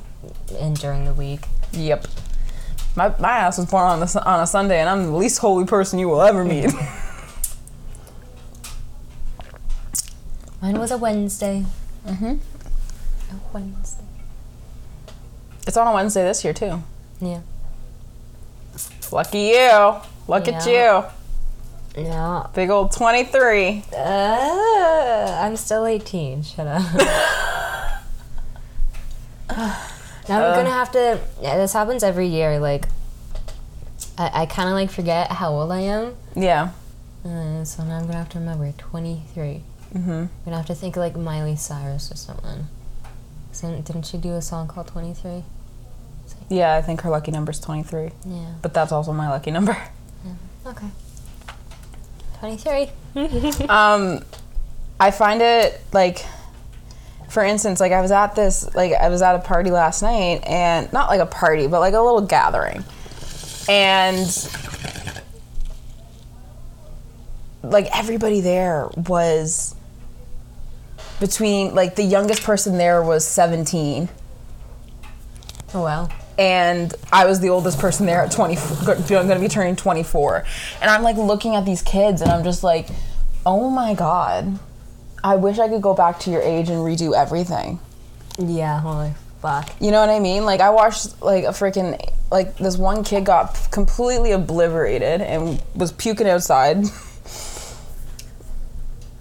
in 0.59 0.75
during 0.75 1.05
the 1.05 1.13
week. 1.13 1.41
Yep. 1.73 2.07
My, 2.95 3.09
my 3.19 3.29
ass 3.29 3.59
was 3.59 3.67
born 3.71 3.85
on, 3.85 4.01
the, 4.01 4.23
on 4.25 4.41
a 4.41 4.47
Sunday, 4.47 4.81
and 4.81 4.89
I'm 4.89 5.07
the 5.07 5.17
least 5.17 5.39
holy 5.41 5.67
person 5.67 5.99
you 5.99 6.09
will 6.09 6.23
ever 6.23 6.45
meet. 6.45 6.71
Mine 10.63 10.79
was 10.79 10.91
a 10.91 10.97
Wednesday. 10.97 11.67
Mm-hmm. 12.07 12.37
Wednesday. 13.53 14.05
it's 15.67 15.77
on 15.77 15.87
a 15.87 15.93
Wednesday 15.93 16.25
this 16.25 16.45
year, 16.45 16.53
too. 16.53 16.83
Yeah. 17.21 17.41
Lucky 19.13 19.39
you. 19.39 19.95
Look 20.29 20.49
at 20.49 20.67
you. 20.67 21.05
No. 21.97 22.51
Big 22.55 22.69
old 22.69 22.93
23. 22.93 23.85
Uh, 23.97 25.41
I'm 25.43 25.57
still 25.57 25.87
18. 25.87 26.43
Shut 26.43 26.67
up. 26.67 26.83
now 29.49 30.45
I'm 30.47 30.57
gonna 30.57 30.71
have 30.71 30.93
to. 30.93 31.21
Yeah, 31.41 31.57
this 31.57 31.73
happens 31.73 32.03
every 32.03 32.27
year. 32.27 32.59
Like, 32.59 32.87
I, 34.19 34.43
I 34.43 34.47
kind 34.47 34.69
of 34.69 34.75
like 34.75 34.91
forget 34.91 35.31
how 35.33 35.53
old 35.53 35.73
I 35.73 35.81
am. 35.81 36.15
Yeah. 36.35 36.73
Uh, 37.25 37.65
so 37.65 37.83
now 37.85 37.99
I'm 37.99 38.07
gonna 38.07 38.19
have 38.19 38.29
to 38.31 38.39
remember 38.39 38.73
23. 38.77 39.63
Mm-hmm. 39.95 40.11
I'm 40.11 40.31
gonna 40.45 40.57
have 40.57 40.67
to 40.67 40.75
think 40.75 40.97
like 40.97 41.17
Miley 41.17 41.57
Cyrus 41.57 42.13
or 42.13 42.17
something. 42.17 42.67
So, 43.57 43.75
didn't 43.75 44.03
she 44.03 44.19
do 44.19 44.35
a 44.35 44.43
song 44.43 44.69
called 44.69 44.89
23? 44.89 45.43
Yeah, 46.51 46.75
I 46.75 46.83
think 46.83 47.01
her 47.01 47.09
lucky 47.09 47.31
number 47.31 47.53
is 47.53 47.59
23. 47.59 48.11
Yeah. 48.27 48.53
But 48.61 48.75
that's 48.75 48.93
also 48.93 49.15
my 49.15 49.31
lucky 49.31 49.51
number. 49.51 49.75
Okay. 50.67 50.89
23. 52.41 52.91
um, 53.71 54.23
I 55.01 55.11
find 55.11 55.41
it 55.41 55.81
like, 55.95 56.27
for 57.31 57.43
instance, 57.43 57.81
like 57.81 57.93
I 57.93 58.03
was 58.03 58.11
at 58.11 58.35
this, 58.35 58.75
like 58.75 58.93
I 58.93 59.09
was 59.09 59.23
at 59.23 59.37
a 59.37 59.39
party 59.39 59.71
last 59.71 60.03
night, 60.03 60.43
and 60.47 60.93
not 60.93 61.09
like 61.09 61.21
a 61.21 61.27
party, 61.27 61.67
but 61.67 61.81
like 61.81 61.95
a 61.95 62.01
little 62.01 62.21
gathering, 62.21 62.85
and 63.71 64.29
like 67.63 67.89
everybody 67.97 68.43
there 68.43 68.91
was 69.09 69.76
between 71.21 71.75
like 71.75 71.97
the 71.97 72.03
youngest 72.03 72.43
person 72.43 72.79
there 72.79 73.03
was 73.03 73.27
17 73.27 74.09
Oh 75.75 75.83
well. 75.83 76.11
and 76.39 76.95
I 77.13 77.27
was 77.27 77.41
the 77.41 77.49
oldest 77.51 77.79
person 77.79 78.07
there 78.07 78.23
at 78.23 78.31
20, 78.33 78.55
going 78.85 79.29
to 79.29 79.39
be 79.41 79.49
turning 79.49 79.77
24. 79.77 80.45
And 80.81 80.91
I'm 80.91 81.03
like 81.03 81.17
looking 81.17 81.55
at 81.55 81.65
these 81.65 81.83
kids 81.83 82.23
and 82.23 82.31
I'm 82.31 82.45
just 82.45 82.63
like, 82.63 82.89
oh 83.45 83.69
my 83.71 83.95
God, 83.95 84.59
I 85.25 85.37
wish 85.37 85.59
I 85.59 85.69
could 85.69 85.83
go 85.83 85.93
back 85.95 86.21
to 86.21 86.31
your 86.31 86.43
age 86.43 86.69
and 86.69 86.79
redo 86.79 87.15
everything. 87.15 87.81
Yeah. 88.39 88.81
Holy 88.81 89.13
fuck. 89.43 89.71
You 89.81 89.91
know 89.91 90.01
what 90.01 90.09
I 90.11 90.19
mean? 90.21 90.45
Like 90.45 90.61
I 90.61 90.71
watched 90.71 91.21
like 91.23 91.45
a 91.45 91.49
freaking, 91.49 91.99
like 92.31 92.57
this 92.59 92.77
one 92.79 93.03
kid 93.05 93.25
got 93.25 93.69
completely 93.71 94.33
obliterated 94.33 95.21
and 95.21 95.61
was 95.75 95.93
puking 95.93 96.29
outside. 96.29 96.85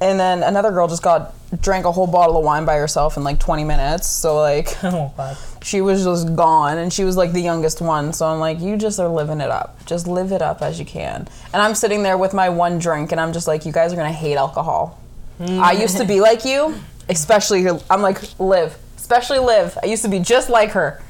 And 0.02 0.20
then 0.20 0.44
another 0.44 0.72
girl 0.72 0.88
just 0.88 1.04
got 1.04 1.34
drank 1.62 1.86
a 1.86 1.92
whole 1.92 2.08
bottle 2.08 2.38
of 2.38 2.44
wine 2.44 2.66
by 2.66 2.76
herself 2.76 3.16
in 3.18 3.24
like 3.24 3.40
20 3.40 3.64
minutes. 3.64 4.10
So 4.10 4.40
like 4.40 4.76
Oh 4.84 5.14
fuck. 5.16 5.38
she 5.64 5.82
was 5.82 6.04
just 6.04 6.36
gone 6.36 6.78
and 6.78 6.92
she 6.92 7.04
was 7.04 7.16
like 7.16 7.32
the 7.32 7.42
youngest 7.42 7.82
one. 7.82 8.12
So 8.14 8.26
i'm 8.26 8.40
like 8.40 8.60
you 8.60 8.78
just 8.78 9.00
are 9.00 9.08
living 9.08 9.40
it 9.42 9.50
up. 9.50 9.86
Just 9.86 10.08
live 10.08 10.32
it 10.32 10.42
up 10.42 10.62
as 10.62 10.80
you 10.80 10.86
can. 10.86 11.28
And 11.54 11.62
i'm 11.62 11.76
sitting 11.76 12.04
there 12.04 12.18
with 12.18 12.34
my 12.34 12.50
one 12.50 12.78
drink 12.78 13.12
and 13.12 13.22
i'm 13.22 13.32
just 13.32 13.48
like 13.48 13.66
you 13.66 13.72
guys 13.72 13.94
are 13.94 13.96
gonna 13.96 14.12
hate 14.12 14.36
alcohol. 14.36 15.00
I 15.40 15.76
hmm. 15.76 15.82
used 15.82 15.98
to 15.98 16.06
be 16.06 16.20
like 16.20 16.46
you 16.46 16.76
especially 17.08 17.68
i'm 17.90 18.02
like 18.02 18.22
live. 18.40 18.78
Especially 18.98 19.40
live. 19.40 19.78
I 19.82 19.86
used 19.86 20.02
to 20.04 20.10
be 20.10 20.20
just 20.20 20.50
like 20.50 20.72
her. 20.72 21.02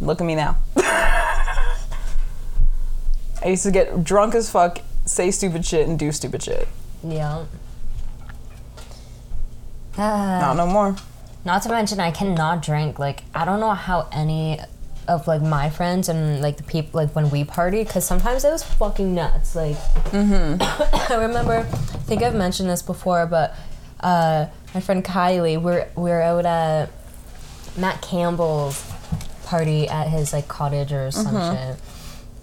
Look 0.00 0.20
at 0.20 0.24
me 0.26 0.34
now. 0.34 0.58
I 0.76 1.76
used 3.46 3.62
to 3.62 3.70
get 3.70 4.04
drunk 4.04 4.34
as 4.34 4.50
fuck 4.50 4.80
say 5.06 5.30
stupid 5.30 5.64
shit 5.64 5.88
and 5.88 5.98
do 5.98 6.12
stupid 6.12 6.42
shit. 6.42 6.68
Yeah. 7.02 7.44
Uh, 9.96 10.38
not 10.40 10.56
no 10.56 10.66
more 10.66 10.96
Not 11.44 11.62
to 11.62 11.68
mention, 11.68 12.00
I 12.00 12.10
cannot 12.10 12.62
drink. 12.62 12.98
Like, 12.98 13.22
I 13.34 13.44
don't 13.44 13.60
know 13.60 13.72
how 13.72 14.08
any 14.12 14.60
of 15.08 15.28
like 15.28 15.40
my 15.40 15.70
friends 15.70 16.08
and 16.08 16.42
like 16.42 16.56
the 16.56 16.64
people 16.64 17.00
like 17.00 17.14
when 17.14 17.30
we 17.30 17.44
party 17.44 17.84
because 17.84 18.04
sometimes 18.04 18.44
it 18.44 18.50
was 18.50 18.62
fucking 18.62 19.14
nuts. 19.14 19.54
Like, 19.54 19.76
mm-hmm. 20.10 21.12
I 21.12 21.16
remember. 21.16 21.58
I 21.58 21.62
think 22.08 22.22
I've 22.22 22.34
mentioned 22.34 22.68
this 22.68 22.82
before, 22.82 23.26
but 23.26 23.54
uh, 24.00 24.46
my 24.74 24.80
friend 24.80 25.04
Kylie, 25.04 25.60
we're 25.60 25.88
we're 25.94 26.20
out 26.20 26.46
at 26.46 26.90
Matt 27.76 28.02
Campbell's 28.02 28.84
party 29.44 29.88
at 29.88 30.08
his 30.08 30.32
like 30.32 30.48
cottage 30.48 30.92
or 30.92 31.10
some 31.10 31.34
shit 31.54 31.76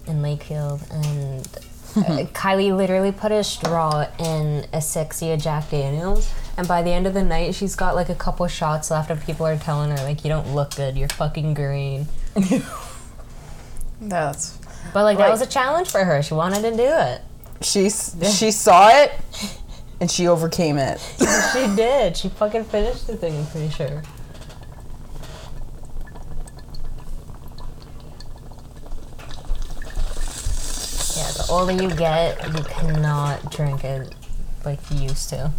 in 0.06 0.22
Lakefield, 0.22 0.82
and 0.90 1.46
uh, 1.96 2.24
Kylie 2.32 2.76
literally 2.76 3.12
put 3.12 3.32
a 3.32 3.44
straw 3.44 4.06
in 4.18 4.66
a 4.72 4.80
sexy 4.80 5.36
Jack 5.36 5.70
Daniels, 5.70 6.32
and 6.56 6.68
by 6.68 6.82
the 6.82 6.90
end 6.90 7.06
of 7.06 7.14
the 7.14 7.24
night, 7.24 7.54
she's 7.54 7.74
got 7.74 7.94
like 7.94 8.08
a 8.08 8.14
couple 8.14 8.46
shots 8.46 8.90
left, 8.90 9.10
and 9.10 9.20
people 9.20 9.46
are 9.46 9.56
telling 9.56 9.90
her 9.90 9.96
like, 9.98 10.24
"You 10.24 10.30
don't 10.30 10.54
look 10.54 10.74
good. 10.76 10.96
You're 10.96 11.08
fucking 11.08 11.54
green." 11.54 12.06
that's 14.00 14.58
But 14.92 15.04
like 15.04 15.18
that 15.18 15.30
was 15.30 15.40
a 15.40 15.46
challenge 15.46 15.90
for 15.90 16.04
her. 16.04 16.22
She 16.22 16.34
wanted 16.34 16.62
to 16.62 16.76
do 16.76 16.84
it. 16.86 17.22
she 17.60 17.88
she 17.90 18.50
saw 18.50 18.88
it 18.90 19.12
and 20.00 20.10
she 20.10 20.26
overcame 20.26 20.76
it 20.76 20.98
She 21.52 21.76
did. 21.76 22.16
She 22.16 22.28
fucking 22.28 22.64
finished 22.64 23.06
the 23.06 23.16
thing. 23.16 23.36
I'm 23.36 23.46
pretty 23.46 23.70
sure. 23.70 24.02
Yeah, 31.16 31.30
the 31.30 31.46
older 31.50 31.72
you 31.72 31.90
get, 31.90 32.44
you 32.56 32.62
cannot 32.64 33.52
drink 33.52 33.84
it 33.84 34.14
like 34.64 34.80
you 34.90 35.02
used 35.02 35.28
to. 35.30 35.52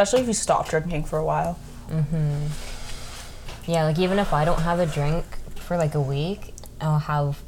Especially 0.00 0.22
if 0.22 0.26
you 0.28 0.32
stop 0.34 0.68
drinking 0.68 1.04
for 1.04 1.18
a 1.18 1.24
while 1.24 1.58
Mm-hmm. 1.90 2.46
Yeah, 3.70 3.84
like 3.84 3.98
even 3.98 4.18
if 4.20 4.32
I 4.32 4.44
don't 4.44 4.60
have 4.60 4.78
a 4.78 4.86
drink 4.86 5.24
for 5.56 5.76
like 5.76 5.94
a 5.96 6.00
week, 6.00 6.54
I'll 6.80 7.00
have, 7.00 7.40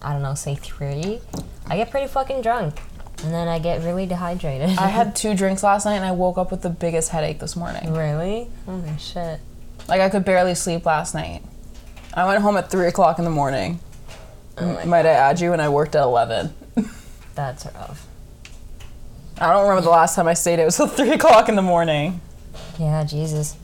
I 0.00 0.12
don't 0.12 0.22
know, 0.22 0.34
say 0.34 0.54
three. 0.54 1.20
I 1.66 1.76
get 1.76 1.90
pretty 1.90 2.06
fucking 2.06 2.42
drunk. 2.42 2.80
and 3.24 3.34
then 3.34 3.48
I 3.48 3.58
get 3.58 3.82
really 3.82 4.06
dehydrated. 4.06 4.70
I 4.78 4.86
had 4.86 5.16
two 5.22 5.34
drinks 5.34 5.62
last 5.64 5.84
night 5.84 5.96
and 5.96 6.04
I 6.04 6.12
woke 6.12 6.38
up 6.38 6.52
with 6.52 6.62
the 6.62 6.70
biggest 6.70 7.10
headache 7.10 7.40
this 7.40 7.56
morning. 7.56 7.92
really? 7.92 8.48
Holy 8.66 8.96
shit. 8.98 9.40
Like 9.88 10.00
I 10.00 10.08
could 10.10 10.24
barely 10.24 10.54
sleep 10.54 10.86
last 10.86 11.12
night. 11.14 11.42
I 12.14 12.24
went 12.24 12.42
home 12.42 12.56
at 12.56 12.70
three 12.70 12.86
o'clock 12.86 13.18
in 13.18 13.24
the 13.24 13.30
morning. 13.32 13.80
M- 14.58 14.88
Might 14.88 15.06
I 15.06 15.10
add 15.10 15.40
you? 15.40 15.52
And 15.52 15.60
I 15.60 15.68
worked 15.68 15.94
at 15.96 16.02
eleven. 16.02 16.54
That's 17.34 17.66
rough. 17.66 18.05
I 19.38 19.52
don't 19.52 19.62
remember 19.62 19.82
the 19.82 19.90
last 19.90 20.14
time 20.14 20.26
I 20.26 20.34
stayed. 20.34 20.58
It 20.58 20.64
was 20.64 20.76
till 20.76 20.86
three 20.86 21.10
o'clock 21.12 21.48
in 21.48 21.56
the 21.56 21.62
morning. 21.62 22.20
Yeah, 22.78 23.04
Jesus. 23.04 23.56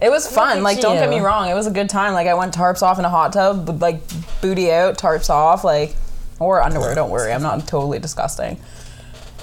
It 0.00 0.10
was 0.10 0.30
fun. 0.32 0.62
Like, 0.62 0.80
don't 0.80 0.96
get 0.96 1.10
me 1.10 1.18
wrong. 1.18 1.48
It 1.48 1.54
was 1.54 1.66
a 1.66 1.72
good 1.72 1.88
time. 1.88 2.12
Like, 2.12 2.28
I 2.28 2.34
went 2.34 2.54
tarps 2.54 2.82
off 2.82 2.98
in 2.98 3.04
a 3.04 3.10
hot 3.10 3.32
tub 3.32 3.66
with 3.66 3.82
like 3.82 4.00
booty 4.40 4.70
out, 4.70 4.96
tarps 4.96 5.28
off, 5.28 5.64
like, 5.64 5.96
or 6.38 6.62
underwear. 6.62 6.94
Don't 6.94 7.10
worry, 7.10 7.32
I'm 7.32 7.42
not 7.42 7.66
totally 7.66 7.98
disgusting. 7.98 8.58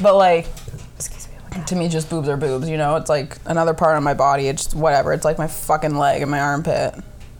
But 0.01 0.15
like, 0.15 0.48
Excuse 0.96 1.27
me. 1.27 1.36
Oh 1.58 1.63
to 1.67 1.75
me, 1.75 1.89
just 1.89 2.10
boobs 2.10 2.29
are 2.29 2.38
boobs. 2.38 2.70
You 2.70 2.77
know, 2.77 2.96
it's 2.96 3.10
like 3.10 3.38
another 3.46 3.74
part 3.74 3.98
of 3.98 4.03
my 4.03 4.13
body. 4.13 4.48
It's 4.48 4.63
just 4.63 4.75
whatever. 4.75 5.12
It's 5.12 5.25
like 5.25 5.38
my 5.38 5.48
fucking 5.48 5.98
leg 5.98 6.22
and 6.22 6.32
my 6.32 6.39
armpit. 6.39 6.96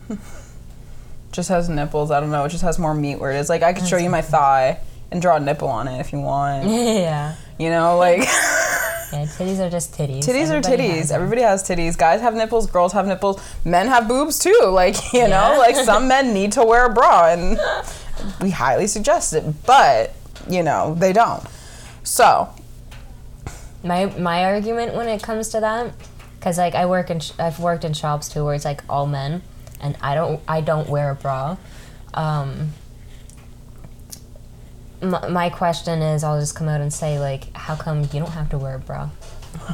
just 1.32 1.48
has 1.48 1.68
nipples. 1.68 2.10
I 2.10 2.20
don't 2.20 2.30
know. 2.30 2.44
It 2.44 2.50
just 2.50 2.62
has 2.62 2.78
more 2.78 2.94
meat 2.94 3.16
where 3.16 3.30
it 3.30 3.36
is. 3.36 3.48
Like, 3.48 3.62
I 3.62 3.72
could 3.72 3.86
show 3.86 3.96
you 3.96 4.10
my 4.10 4.22
thigh 4.22 4.80
and 5.10 5.22
draw 5.22 5.36
a 5.36 5.40
nipple 5.40 5.68
on 5.68 5.88
it 5.88 6.00
if 6.00 6.12
you 6.12 6.20
want. 6.20 6.66
yeah. 6.68 7.36
You 7.58 7.70
know, 7.70 7.96
like. 7.98 8.20
Yeah, 9.12 9.22
titties 9.24 9.60
are 9.60 9.70
just 9.70 9.92
titties. 9.94 10.18
Titties 10.26 10.50
are 10.50 10.60
titties. 10.60 10.96
has. 10.96 11.12
Everybody 11.12 11.42
has 11.42 11.62
titties. 11.62 11.96
Guys 11.96 12.20
have 12.20 12.34
nipples. 12.34 12.68
Girls 12.68 12.92
have 12.92 13.06
nipples. 13.06 13.40
Men 13.64 13.86
have 13.86 14.08
boobs 14.08 14.38
too. 14.38 14.58
Like 14.72 15.12
you 15.12 15.28
know, 15.28 15.54
like 15.58 15.76
some 15.76 16.08
men 16.14 16.34
need 16.34 16.52
to 16.52 16.64
wear 16.64 16.86
a 16.86 16.92
bra, 16.92 17.28
and 17.28 17.58
we 18.42 18.50
highly 18.50 18.86
suggest 18.88 19.32
it. 19.32 19.44
But 19.64 20.12
you 20.48 20.62
know, 20.64 20.94
they 20.98 21.12
don't. 21.12 21.42
So 22.02 22.48
My 23.84 24.06
my 24.18 24.44
argument 24.44 24.94
when 24.94 25.08
it 25.08 25.22
comes 25.22 25.48
to 25.50 25.60
that, 25.60 25.92
because 26.38 26.58
like 26.58 26.74
I 26.74 26.86
work 26.86 27.08
in 27.08 27.20
sh- 27.20 27.32
I've 27.38 27.60
worked 27.60 27.84
in 27.84 27.92
shops 27.94 28.28
too 28.28 28.44
where 28.44 28.54
it's 28.56 28.64
like 28.64 28.82
all 28.90 29.06
men, 29.06 29.42
and 29.80 29.96
I 30.02 30.14
don't 30.16 30.40
I 30.48 30.60
don't 30.60 30.88
wear 30.88 31.10
a 31.10 31.14
bra. 31.14 31.56
Um, 32.12 32.72
my, 35.02 35.28
my 35.28 35.50
question 35.50 36.02
is, 36.02 36.24
I'll 36.24 36.40
just 36.40 36.54
come 36.54 36.68
out 36.68 36.80
and 36.80 36.92
say 36.92 37.18
like, 37.18 37.54
how 37.54 37.76
come 37.76 38.02
you 38.02 38.20
don't 38.20 38.30
have 38.30 38.50
to 38.50 38.58
wear 38.58 38.76
a 38.76 38.78
bra? 38.78 39.10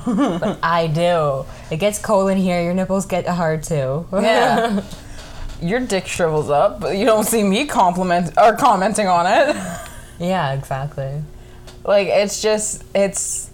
but 0.07 0.59
I 0.63 0.87
do. 0.87 1.45
It 1.71 1.79
gets 1.79 1.99
cold 1.99 2.31
in 2.31 2.39
here. 2.39 2.63
Your 2.63 2.75
nipples 2.75 3.07
get 3.07 3.27
hard 3.27 3.63
too. 3.63 4.07
yeah, 4.13 4.83
your 5.63 5.81
dick 5.81 6.07
shrivels 6.07 6.51
up, 6.51 6.81
but 6.81 6.97
you 6.97 7.05
don't 7.05 7.25
see 7.25 7.43
me 7.43 7.67
compliment 7.67 8.37
or 8.39 8.57
commenting 8.57 9.07
on 9.07 9.27
it. 9.27 9.57
yeah, 10.19 10.53
exactly. 10.53 11.23
like 11.85 12.09
it's 12.09 12.41
just 12.43 12.85
it's 12.95 13.51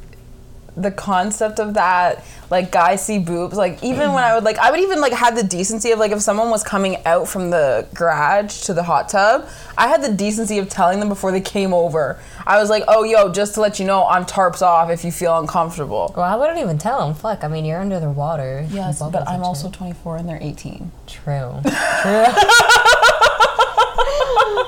the 0.76 0.90
concept 0.90 1.58
of 1.58 1.74
that 1.74 2.24
like 2.50 2.72
guys 2.72 3.04
see 3.04 3.18
boobs 3.18 3.56
like 3.56 3.82
even 3.82 4.12
when 4.12 4.24
i 4.24 4.34
would 4.34 4.42
like 4.44 4.56
i 4.58 4.70
would 4.70 4.80
even 4.80 5.00
like 5.00 5.12
have 5.12 5.36
the 5.36 5.42
decency 5.42 5.90
of 5.90 5.98
like 5.98 6.12
if 6.12 6.20
someone 6.22 6.48
was 6.50 6.62
coming 6.62 6.96
out 7.04 7.28
from 7.28 7.50
the 7.50 7.86
garage 7.94 8.62
to 8.62 8.72
the 8.72 8.82
hot 8.82 9.08
tub 9.08 9.46
i 9.76 9.86
had 9.86 10.02
the 10.02 10.10
decency 10.12 10.56
of 10.58 10.68
telling 10.68 10.98
them 10.98 11.08
before 11.10 11.30
they 11.30 11.40
came 11.42 11.74
over 11.74 12.18
i 12.46 12.58
was 12.58 12.70
like 12.70 12.82
oh 12.88 13.02
yo 13.04 13.30
just 13.30 13.54
to 13.54 13.60
let 13.60 13.78
you 13.78 13.84
know 13.84 14.06
i'm 14.06 14.24
tarps 14.24 14.62
off 14.62 14.88
if 14.90 15.04
you 15.04 15.12
feel 15.12 15.38
uncomfortable 15.38 16.12
Well, 16.16 16.24
I 16.24 16.36
wouldn't 16.36 16.58
even 16.58 16.78
tell 16.78 17.06
them. 17.06 17.14
Fuck. 17.14 17.44
I 17.44 17.48
mean, 17.48 17.64
you're 17.66 17.80
under 17.80 18.00
the 18.00 18.10
water. 18.10 18.66
yes 18.70 18.98
Bubbles 19.00 19.12
but 19.12 19.28
i'm 19.28 19.42
also 19.42 19.68
shit. 19.68 19.76
24 19.78 20.16
and 20.16 20.28
they're 20.28 20.38
18 20.40 20.90
True. 21.06 21.60
True. 22.02 22.26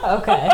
okay. 0.04 0.48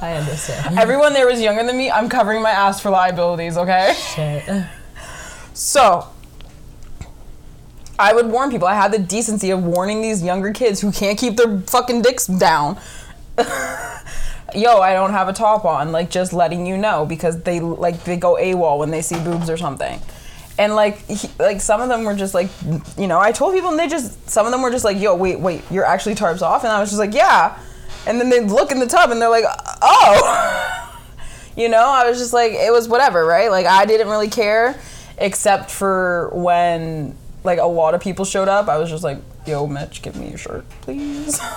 I 0.00 0.14
understand. 0.18 0.78
everyone 0.78 1.12
there 1.12 1.26
was 1.26 1.40
younger 1.40 1.64
than 1.64 1.76
me 1.76 1.90
i'm 1.90 2.08
covering 2.08 2.42
my 2.42 2.50
ass 2.50 2.80
for 2.80 2.90
liabilities 2.90 3.56
okay 3.56 3.94
Shit. 4.14 4.64
So, 5.54 6.08
I 7.98 8.14
would 8.14 8.26
warn 8.26 8.50
people. 8.50 8.66
I 8.66 8.74
had 8.74 8.92
the 8.92 8.98
decency 8.98 9.50
of 9.50 9.62
warning 9.62 10.02
these 10.02 10.22
younger 10.22 10.52
kids 10.52 10.80
who 10.80 10.92
can't 10.92 11.18
keep 11.18 11.36
their 11.36 11.60
fucking 11.60 12.02
dicks 12.02 12.26
down. 12.26 12.78
Yo, 14.54 14.80
I 14.80 14.92
don't 14.92 15.12
have 15.12 15.28
a 15.28 15.32
top 15.32 15.64
on. 15.64 15.92
Like, 15.92 16.10
just 16.10 16.32
letting 16.32 16.66
you 16.66 16.76
know 16.76 17.06
because 17.06 17.42
they 17.42 17.60
like 17.60 18.04
they 18.04 18.16
go 18.16 18.36
AWOL 18.36 18.78
when 18.78 18.90
they 18.90 19.02
see 19.02 19.22
boobs 19.22 19.48
or 19.48 19.56
something. 19.56 20.00
And 20.58 20.74
like, 20.74 21.06
he, 21.06 21.28
like 21.38 21.60
some 21.60 21.80
of 21.80 21.88
them 21.88 22.04
were 22.04 22.14
just 22.14 22.34
like, 22.34 22.48
you 22.98 23.06
know, 23.06 23.18
I 23.18 23.32
told 23.32 23.54
people 23.54 23.70
and 23.70 23.78
they 23.78 23.88
just 23.88 24.28
some 24.28 24.46
of 24.46 24.52
them 24.52 24.62
were 24.62 24.70
just 24.70 24.84
like, 24.84 25.00
yo, 25.00 25.14
wait, 25.14 25.40
wait, 25.40 25.62
you're 25.70 25.84
actually 25.84 26.14
tarps 26.14 26.42
off, 26.42 26.64
and 26.64 26.72
I 26.72 26.80
was 26.80 26.90
just 26.90 26.98
like, 26.98 27.14
yeah. 27.14 27.58
And 28.06 28.20
then 28.20 28.28
they 28.28 28.40
look 28.40 28.72
in 28.72 28.80
the 28.80 28.86
tub 28.86 29.10
and 29.10 29.22
they're 29.22 29.30
like, 29.30 29.44
oh. 29.80 30.78
you 31.56 31.68
know, 31.68 31.84
I 31.84 32.08
was 32.08 32.18
just 32.18 32.32
like, 32.32 32.52
it 32.52 32.72
was 32.72 32.88
whatever, 32.88 33.24
right? 33.24 33.50
Like, 33.50 33.66
I 33.66 33.86
didn't 33.86 34.08
really 34.08 34.28
care, 34.28 34.78
except 35.18 35.70
for 35.70 36.30
when 36.34 37.16
like 37.44 37.58
a 37.58 37.66
lot 37.66 37.94
of 37.94 38.00
people 38.00 38.24
showed 38.24 38.48
up. 38.48 38.68
I 38.68 38.78
was 38.78 38.90
just 38.90 39.04
like, 39.04 39.18
yo, 39.46 39.66
Mitch, 39.66 40.02
give 40.02 40.16
me 40.16 40.28
your 40.28 40.38
shirt, 40.38 40.64
please. 40.80 41.40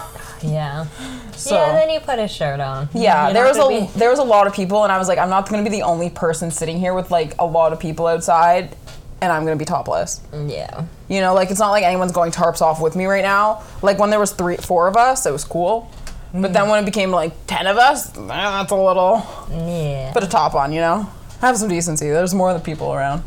Yeah. 0.44 0.86
So- 1.32 1.56
yeah, 1.56 1.74
then 1.74 1.90
you 1.90 2.00
put 2.00 2.20
a 2.20 2.28
shirt 2.28 2.60
on. 2.60 2.90
Yeah, 2.94 3.30
You 3.30 3.34
there 3.34 3.46
was 3.46 3.58
a 3.58 3.88
to 3.88 3.98
there 3.98 4.10
was 4.10 4.20
a 4.20 4.24
lot 4.24 4.48
of 4.48 4.54
people, 4.54 4.84
and 4.84 4.92
I 4.92 4.98
was 4.98 5.08
like, 5.08 5.18
I'm 5.18 5.30
not 5.30 5.50
gonna 5.50 5.64
be 5.64 5.70
the 5.70 5.82
only 5.84 6.10
person 6.10 6.52
sitting 6.52 6.78
here 6.78 6.94
with 6.94 7.10
like 7.10 7.34
a 7.40 7.46
lot 7.46 7.74
of 7.74 7.80
people 7.80 8.06
outside, 8.06 8.76
and 9.22 9.32
I'm 9.32 9.44
gonna 9.44 9.56
be 9.56 9.66
topless. 9.66 10.22
Yeah. 10.34 10.86
You 11.08 11.22
know, 11.22 11.34
like 11.34 11.52
it's 11.52 11.60
not 11.60 11.72
like 11.72 11.84
anyone's 11.84 12.12
going 12.12 12.32
tarps 12.32 12.62
off 12.62 12.82
with 12.82 12.96
me 12.96 13.06
right 13.06 13.24
now. 13.24 13.64
Like 13.82 13.98
when 13.98 14.10
there 14.10 14.20
was 14.20 14.34
three, 14.34 14.58
four 14.58 14.88
of 14.88 14.98
us, 14.98 15.26
it 15.26 15.32
was 15.32 15.44
cool. 15.44 15.90
But 16.34 16.52
then 16.52 16.66
mm. 16.66 16.72
when 16.72 16.84
it 16.84 16.86
became 16.86 17.12
like 17.12 17.34
ten 17.48 17.66
of 17.66 17.78
us, 17.78 18.10
that's 18.10 18.72
a 18.72 18.76
little. 18.76 19.26
Yeah. 19.50 20.12
Put 20.14 20.24
a 20.24 20.28
top 20.28 20.54
on, 20.54 20.74
you 20.74 20.82
know. 20.82 21.10
Have 21.42 21.58
some 21.58 21.70
decency. 21.70 22.10
There's 22.10 22.34
more 22.34 22.52
of 22.52 22.58
the 22.58 22.64
people 22.64 22.94
around. 22.94 23.24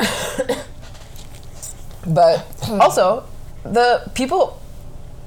but 2.06 2.46
also, 2.68 3.24
the 3.62 4.10
people 4.14 4.60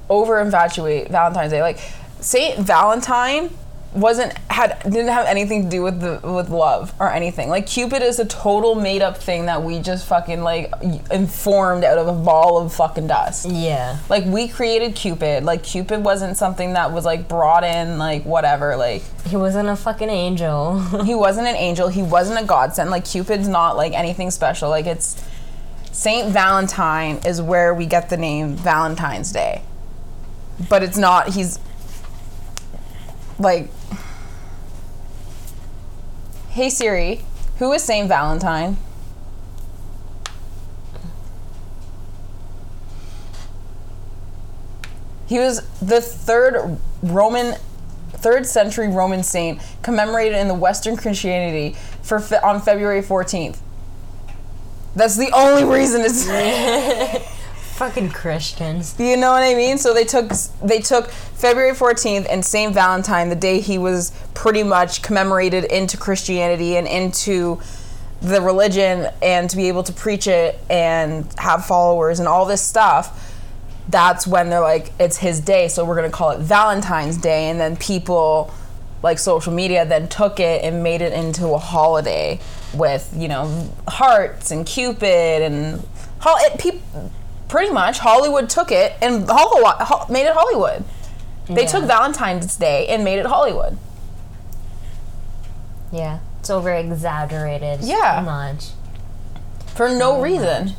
over 0.08 0.40
infatuate 0.40 1.08
Valentine's 1.08 1.52
Day. 1.52 1.62
Like 1.62 1.78
Saint 2.20 2.58
Valentine 2.58 3.50
wasn't 3.94 4.36
had 4.50 4.76
didn't 4.82 5.12
have 5.12 5.24
anything 5.26 5.62
to 5.62 5.70
do 5.70 5.80
with 5.80 6.00
the 6.00 6.20
with 6.28 6.50
love 6.50 6.92
or 6.98 7.10
anything. 7.12 7.48
Like 7.48 7.66
Cupid 7.66 8.02
is 8.02 8.18
a 8.18 8.24
total 8.24 8.74
made 8.74 9.02
up 9.02 9.16
thing 9.18 9.46
that 9.46 9.62
we 9.62 9.78
just 9.78 10.06
fucking 10.06 10.42
like 10.42 10.72
informed 11.12 11.84
out 11.84 11.98
of 11.98 12.08
a 12.08 12.12
ball 12.12 12.58
of 12.58 12.74
fucking 12.74 13.06
dust. 13.06 13.46
yeah. 13.46 13.98
Like 14.08 14.24
we 14.24 14.48
created 14.48 14.96
Cupid. 14.96 15.44
Like 15.44 15.62
Cupid 15.62 16.02
wasn't 16.02 16.36
something 16.36 16.72
that 16.72 16.90
was 16.92 17.04
like 17.04 17.28
brought 17.28 17.62
in 17.62 17.98
like 17.98 18.24
whatever. 18.24 18.76
Like 18.76 19.02
He 19.26 19.36
wasn't 19.36 19.68
a 19.68 19.76
fucking 19.76 20.10
angel. 20.10 20.80
he 21.04 21.14
wasn't 21.14 21.46
an 21.46 21.56
angel. 21.56 21.88
He 21.88 22.02
wasn't 22.02 22.40
a 22.40 22.44
godsend. 22.44 22.90
Like 22.90 23.04
Cupid's 23.04 23.46
not 23.46 23.76
like 23.76 23.92
anything 23.92 24.32
special. 24.32 24.70
Like 24.70 24.86
it's 24.86 25.24
Saint 25.94 26.32
Valentine 26.32 27.20
is 27.24 27.40
where 27.40 27.72
we 27.72 27.86
get 27.86 28.10
the 28.10 28.16
name 28.16 28.56
Valentine's 28.56 29.30
Day. 29.30 29.62
But 30.68 30.82
it's 30.82 30.98
not. 30.98 31.28
He's 31.34 31.60
like, 33.38 33.70
hey 36.48 36.68
Siri, 36.68 37.24
who 37.58 37.72
is 37.72 37.84
Saint 37.84 38.08
Valentine? 38.08 38.76
He 45.28 45.38
was 45.38 45.60
the 45.78 46.00
third 46.00 46.76
Roman, 47.04 47.54
third 48.10 48.46
century 48.46 48.88
Roman 48.88 49.22
saint 49.22 49.60
commemorated 49.82 50.38
in 50.38 50.48
the 50.48 50.54
Western 50.54 50.96
Christianity 50.96 51.76
for 52.02 52.20
on 52.44 52.60
February 52.60 53.00
14th. 53.00 53.58
That's 54.96 55.16
the 55.16 55.30
only 55.32 55.64
reason 55.64 56.02
it's. 56.02 56.28
fucking 57.74 58.08
Christians. 58.08 58.94
You 58.98 59.16
know 59.16 59.32
what 59.32 59.42
I 59.42 59.54
mean? 59.54 59.78
So 59.78 59.92
they 59.92 60.04
took 60.04 60.30
they 60.62 60.80
took 60.80 61.10
February 61.10 61.72
14th 61.72 62.26
and 62.30 62.44
Saint 62.44 62.72
Valentine, 62.72 63.28
the 63.28 63.36
day 63.36 63.60
he 63.60 63.78
was 63.78 64.12
pretty 64.32 64.62
much 64.62 65.02
commemorated 65.02 65.64
into 65.64 65.96
Christianity 65.96 66.76
and 66.76 66.86
into 66.86 67.60
the 68.22 68.40
religion 68.40 69.08
and 69.20 69.50
to 69.50 69.56
be 69.56 69.68
able 69.68 69.82
to 69.82 69.92
preach 69.92 70.26
it 70.28 70.58
and 70.70 71.26
have 71.36 71.66
followers 71.66 72.20
and 72.20 72.28
all 72.28 72.46
this 72.46 72.62
stuff. 72.62 73.32
That's 73.88 74.26
when 74.26 74.48
they're 74.50 74.60
like, 74.60 74.92
it's 74.98 75.18
his 75.18 75.40
day, 75.40 75.68
so 75.68 75.84
we're 75.84 75.96
gonna 75.96 76.10
call 76.10 76.30
it 76.30 76.40
Valentine's 76.40 77.16
Day. 77.16 77.50
And 77.50 77.60
then 77.60 77.76
people, 77.76 78.54
like 79.02 79.18
social 79.18 79.52
media, 79.52 79.84
then 79.84 80.08
took 80.08 80.38
it 80.38 80.62
and 80.62 80.82
made 80.82 81.02
it 81.02 81.12
into 81.12 81.48
a 81.48 81.58
holiday 81.58 82.40
with 82.76 83.12
you 83.16 83.28
know 83.28 83.70
hearts 83.88 84.50
and 84.50 84.66
Cupid 84.66 85.42
and 85.42 85.86
hol- 86.20 86.36
it, 86.40 86.58
peop- 86.58 86.82
pretty 87.48 87.72
much 87.72 87.98
Hollywood 87.98 88.48
took 88.50 88.72
it 88.72 88.94
and 89.02 89.26
Hollywood 89.28 90.10
made 90.10 90.26
it 90.26 90.34
Hollywood. 90.34 90.84
They 91.48 91.62
Yeah. 91.62 91.68
took 91.68 91.84
Valentine's 91.84 92.56
Day 92.56 92.86
and 92.88 93.04
made 93.04 93.18
it 93.18 93.26
Hollywood. 93.26 93.76
Yeah. 95.92 96.18
It's 96.40 96.50
over 96.50 96.72
exaggerated. 96.72 97.80
Yeah. 97.82 98.22
Much. 98.24 98.66
for 99.74 99.88
no 99.88 100.20
reason. 100.20 100.74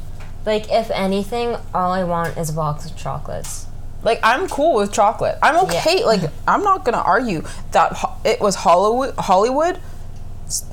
Like, 0.46 0.72
if 0.72 0.90
anything, 0.92 1.58
all 1.74 1.92
I 1.92 2.04
want 2.06 2.38
is 2.38 2.50
a 2.50 2.54
box 2.54 2.86
of 2.90 2.96
chocolates. 2.96 3.66
Like 4.04 4.20
I'm 4.24 4.48
cool 4.48 4.76
with 4.76 4.94
chocolate. 4.94 5.38
I'm 5.42 5.58
okay. 5.66 6.06
Like 6.06 6.22
I'm 6.48 6.64
not 6.64 6.86
gonna 6.86 7.00
argue 7.00 7.44
that 7.72 7.94
ho- 7.94 8.14
it 8.24 8.40
was 8.40 8.54
Hollywood, 8.56 9.16
Hollywood, 9.18 9.80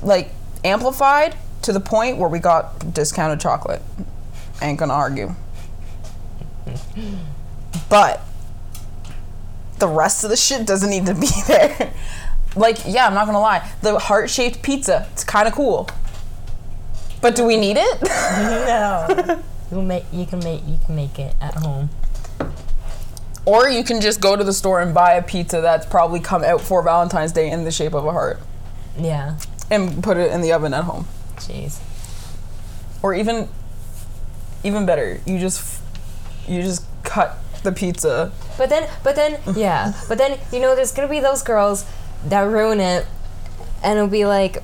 like 0.03 0.31
amplified 0.63 1.35
to 1.63 1.71
the 1.73 1.79
point 1.79 2.17
where 2.17 2.29
we 2.29 2.39
got 2.39 2.93
discounted 2.93 3.39
chocolate. 3.39 3.81
Ain't 4.61 4.79
gonna 4.79 4.93
argue. 4.93 5.33
But 7.89 8.21
the 9.79 9.87
rest 9.87 10.23
of 10.23 10.29
the 10.29 10.35
shit 10.37 10.65
doesn't 10.65 10.89
need 10.89 11.05
to 11.07 11.13
be 11.15 11.27
there. 11.47 11.93
like 12.55 12.79
yeah, 12.85 13.07
I'm 13.07 13.13
not 13.13 13.25
gonna 13.25 13.39
lie. 13.39 13.69
The 13.81 13.97
heart 13.99 14.29
shaped 14.29 14.61
pizza, 14.61 15.07
it's 15.13 15.23
kind 15.23 15.47
of 15.47 15.53
cool. 15.53 15.89
But 17.21 17.35
do 17.35 17.45
we 17.45 17.57
need 17.57 17.77
it? 17.79 18.01
No. 18.03 19.41
you 19.71 19.81
make 19.81 20.05
you 20.11 20.25
can 20.25 20.39
make 20.39 20.61
you 20.67 20.77
can 20.85 20.95
make 20.95 21.17
it 21.19 21.35
at 21.41 21.55
home. 21.55 21.89
Or 23.45 23.67
you 23.67 23.83
can 23.83 23.99
just 23.99 24.21
go 24.21 24.35
to 24.37 24.43
the 24.43 24.53
store 24.53 24.79
and 24.81 24.93
buy 24.93 25.13
a 25.15 25.21
pizza 25.21 25.59
that's 25.59 25.85
probably 25.85 26.21
come 26.21 26.43
out 26.45 26.61
for 26.61 26.81
Valentine's 26.81 27.33
Day 27.33 27.49
in 27.51 27.65
the 27.65 27.71
shape 27.71 27.93
of 27.93 28.05
a 28.05 28.11
heart 28.11 28.39
Yeah. 28.97 29.35
And 29.73 30.03
put 30.03 30.17
it 30.17 30.31
in 30.31 30.41
the 30.41 30.51
oven 30.53 30.73
at 30.73 30.83
home. 30.85 31.07
Jeez. 31.37 31.79
Or 33.01 33.13
even 33.13 33.49
even 34.63 34.85
better, 34.85 35.19
you 35.25 35.39
just 35.39 35.81
you 36.47 36.61
just 36.61 36.85
cut 37.03 37.37
the 37.63 37.71
pizza. 37.71 38.31
But 38.57 38.69
then, 38.69 38.89
but 39.03 39.15
then, 39.15 39.39
yeah. 39.55 39.93
But 40.07 40.17
then, 40.17 40.39
you 40.51 40.59
know, 40.59 40.75
there's 40.75 40.91
gonna 40.91 41.07
be 41.09 41.19
those 41.19 41.41
girls 41.43 41.85
that 42.25 42.41
ruin 42.41 42.79
it, 42.79 43.05
and 43.83 43.97
it'll 43.97 44.09
be 44.09 44.25
like, 44.25 44.63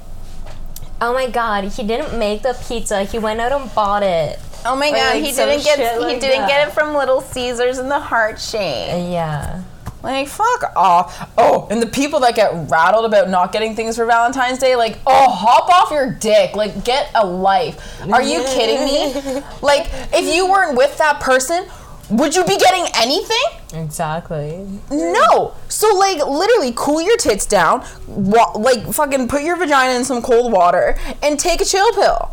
oh 1.02 1.13
my 1.13 1.30
god, 1.30 1.65
he 1.65 1.84
didn't 1.84 2.17
make 2.17 2.41
the 2.43 2.58
pizza. 2.67 3.04
He 3.04 3.19
went 3.19 3.39
out 3.41 3.52
and 3.52 3.74
bought 3.74 4.04
it. 4.04 4.39
Oh 4.65 4.76
my 4.76 4.89
Or, 4.89 4.91
god, 4.95 5.15
like, 5.15 5.24
he 5.24 5.32
didn't 5.32 5.63
get 5.63 5.80
he 5.93 6.00
like 6.00 6.19
didn't 6.19 6.41
that. 6.41 6.50
get 6.50 6.67
it 6.67 6.74
from 6.74 6.93
Little 6.93 7.22
Caesars 7.22 7.78
in 7.78 7.88
the 7.89 8.00
heart 8.00 8.39
shape. 8.39 8.89
Yeah. 9.12 9.63
Like 10.02 10.28
fuck 10.30 10.72
off. 10.76 11.30
Oh, 11.38 11.68
and 11.70 11.82
the 11.82 11.88
people 11.88 12.22
that 12.22 12.36
get 12.36 12.52
rattled 12.70 13.06
about 13.06 13.30
not 13.30 13.52
getting 13.52 13.76
things 13.76 13.98
for 13.98 14.06
Valentine's 14.06 14.58
Day, 14.60 14.76
like, 14.76 14.98
oh, 15.06 15.30
hop 15.30 15.68
off 15.70 15.92
your 15.92 16.12
dick. 16.14 16.56
Like, 16.56 16.86
get 16.86 17.12
a 17.16 17.26
life. 17.26 18.02
Are 18.12 18.22
you 18.22 18.44
kidding 18.44 18.86
me? 18.86 19.42
Like, 19.62 19.88
if 20.14 20.34
you 20.34 20.50
weren't 20.50 20.78
with 20.78 20.98
that 21.00 21.20
person, 21.20 21.68
would 22.10 22.34
you 22.36 22.44
be 22.46 22.58
getting 22.58 22.86
anything? 22.96 23.38
Exactly. 23.74 24.66
No. 24.90 25.54
So 25.68 25.94
like 25.96 26.26
literally 26.26 26.74
cool 26.76 27.02
your 27.02 27.18
tits 27.18 27.46
down, 27.46 27.86
wa- 28.08 28.54
like 28.56 28.92
fucking 28.94 29.28
put 29.28 29.44
your 29.44 29.58
vagina 29.58 29.94
in 29.94 30.04
some 30.06 30.22
cold 30.24 30.52
water 30.52 30.98
and 31.22 31.40
take 31.40 31.62
a 31.62 31.66
chill 31.66 31.92
pill. 31.94 32.32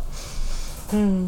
Hmm. 0.89 1.27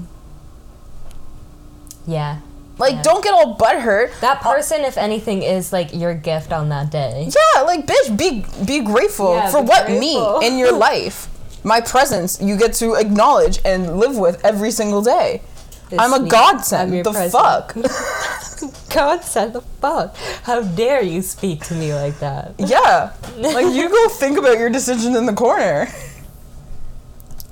Yeah. 2.07 2.39
Like 2.79 2.95
Yeah. 2.95 3.01
don't 3.03 3.23
get 3.23 3.33
all 3.33 3.55
butthurt. 3.57 4.17
That 4.21 4.37
uh, 4.39 4.53
person, 4.53 4.81
if 4.85 4.97
anything, 4.97 5.43
is 5.43 5.71
like 5.73 5.93
your 5.93 6.13
gift 6.15 6.51
on 6.53 6.69
that 6.69 6.89
day. 6.91 7.29
Yeah, 7.29 7.61
like 7.63 7.85
bitch, 7.85 8.17
be 8.17 8.45
be 8.65 8.79
grateful 8.83 9.35
Yeah, 9.35 9.51
for 9.51 9.61
be 9.61 9.67
what 9.69 9.85
grateful. 9.87 10.39
me 10.39 10.47
in 10.47 10.57
your 10.57 10.71
life. 10.89 11.27
My 11.63 11.81
presence 11.81 12.41
you 12.41 12.55
get 12.57 12.73
to 12.75 12.93
acknowledge 12.93 13.59
and 13.65 13.99
live 13.99 14.15
with 14.17 14.43
every 14.45 14.71
single 14.71 15.01
day. 15.01 15.41
This 15.89 15.99
I'm 15.99 16.13
a 16.13 16.27
godsend. 16.29 16.93
I'm 16.95 17.03
The 17.03 17.29
fuck? 17.31 17.73
godsend 18.93 19.53
the 19.53 19.61
fuck. 19.81 20.15
How 20.43 20.61
dare 20.61 21.01
you 21.01 21.21
speak 21.21 21.65
to 21.65 21.73
me 21.73 21.93
like 21.93 22.19
that? 22.19 22.53
yeah. 22.59 23.11
Like 23.37 23.73
you 23.73 23.89
go 23.89 24.07
think 24.09 24.37
about 24.37 24.57
your 24.59 24.69
decision 24.69 25.15
in 25.15 25.25
the 25.25 25.33
corner. 25.33 25.87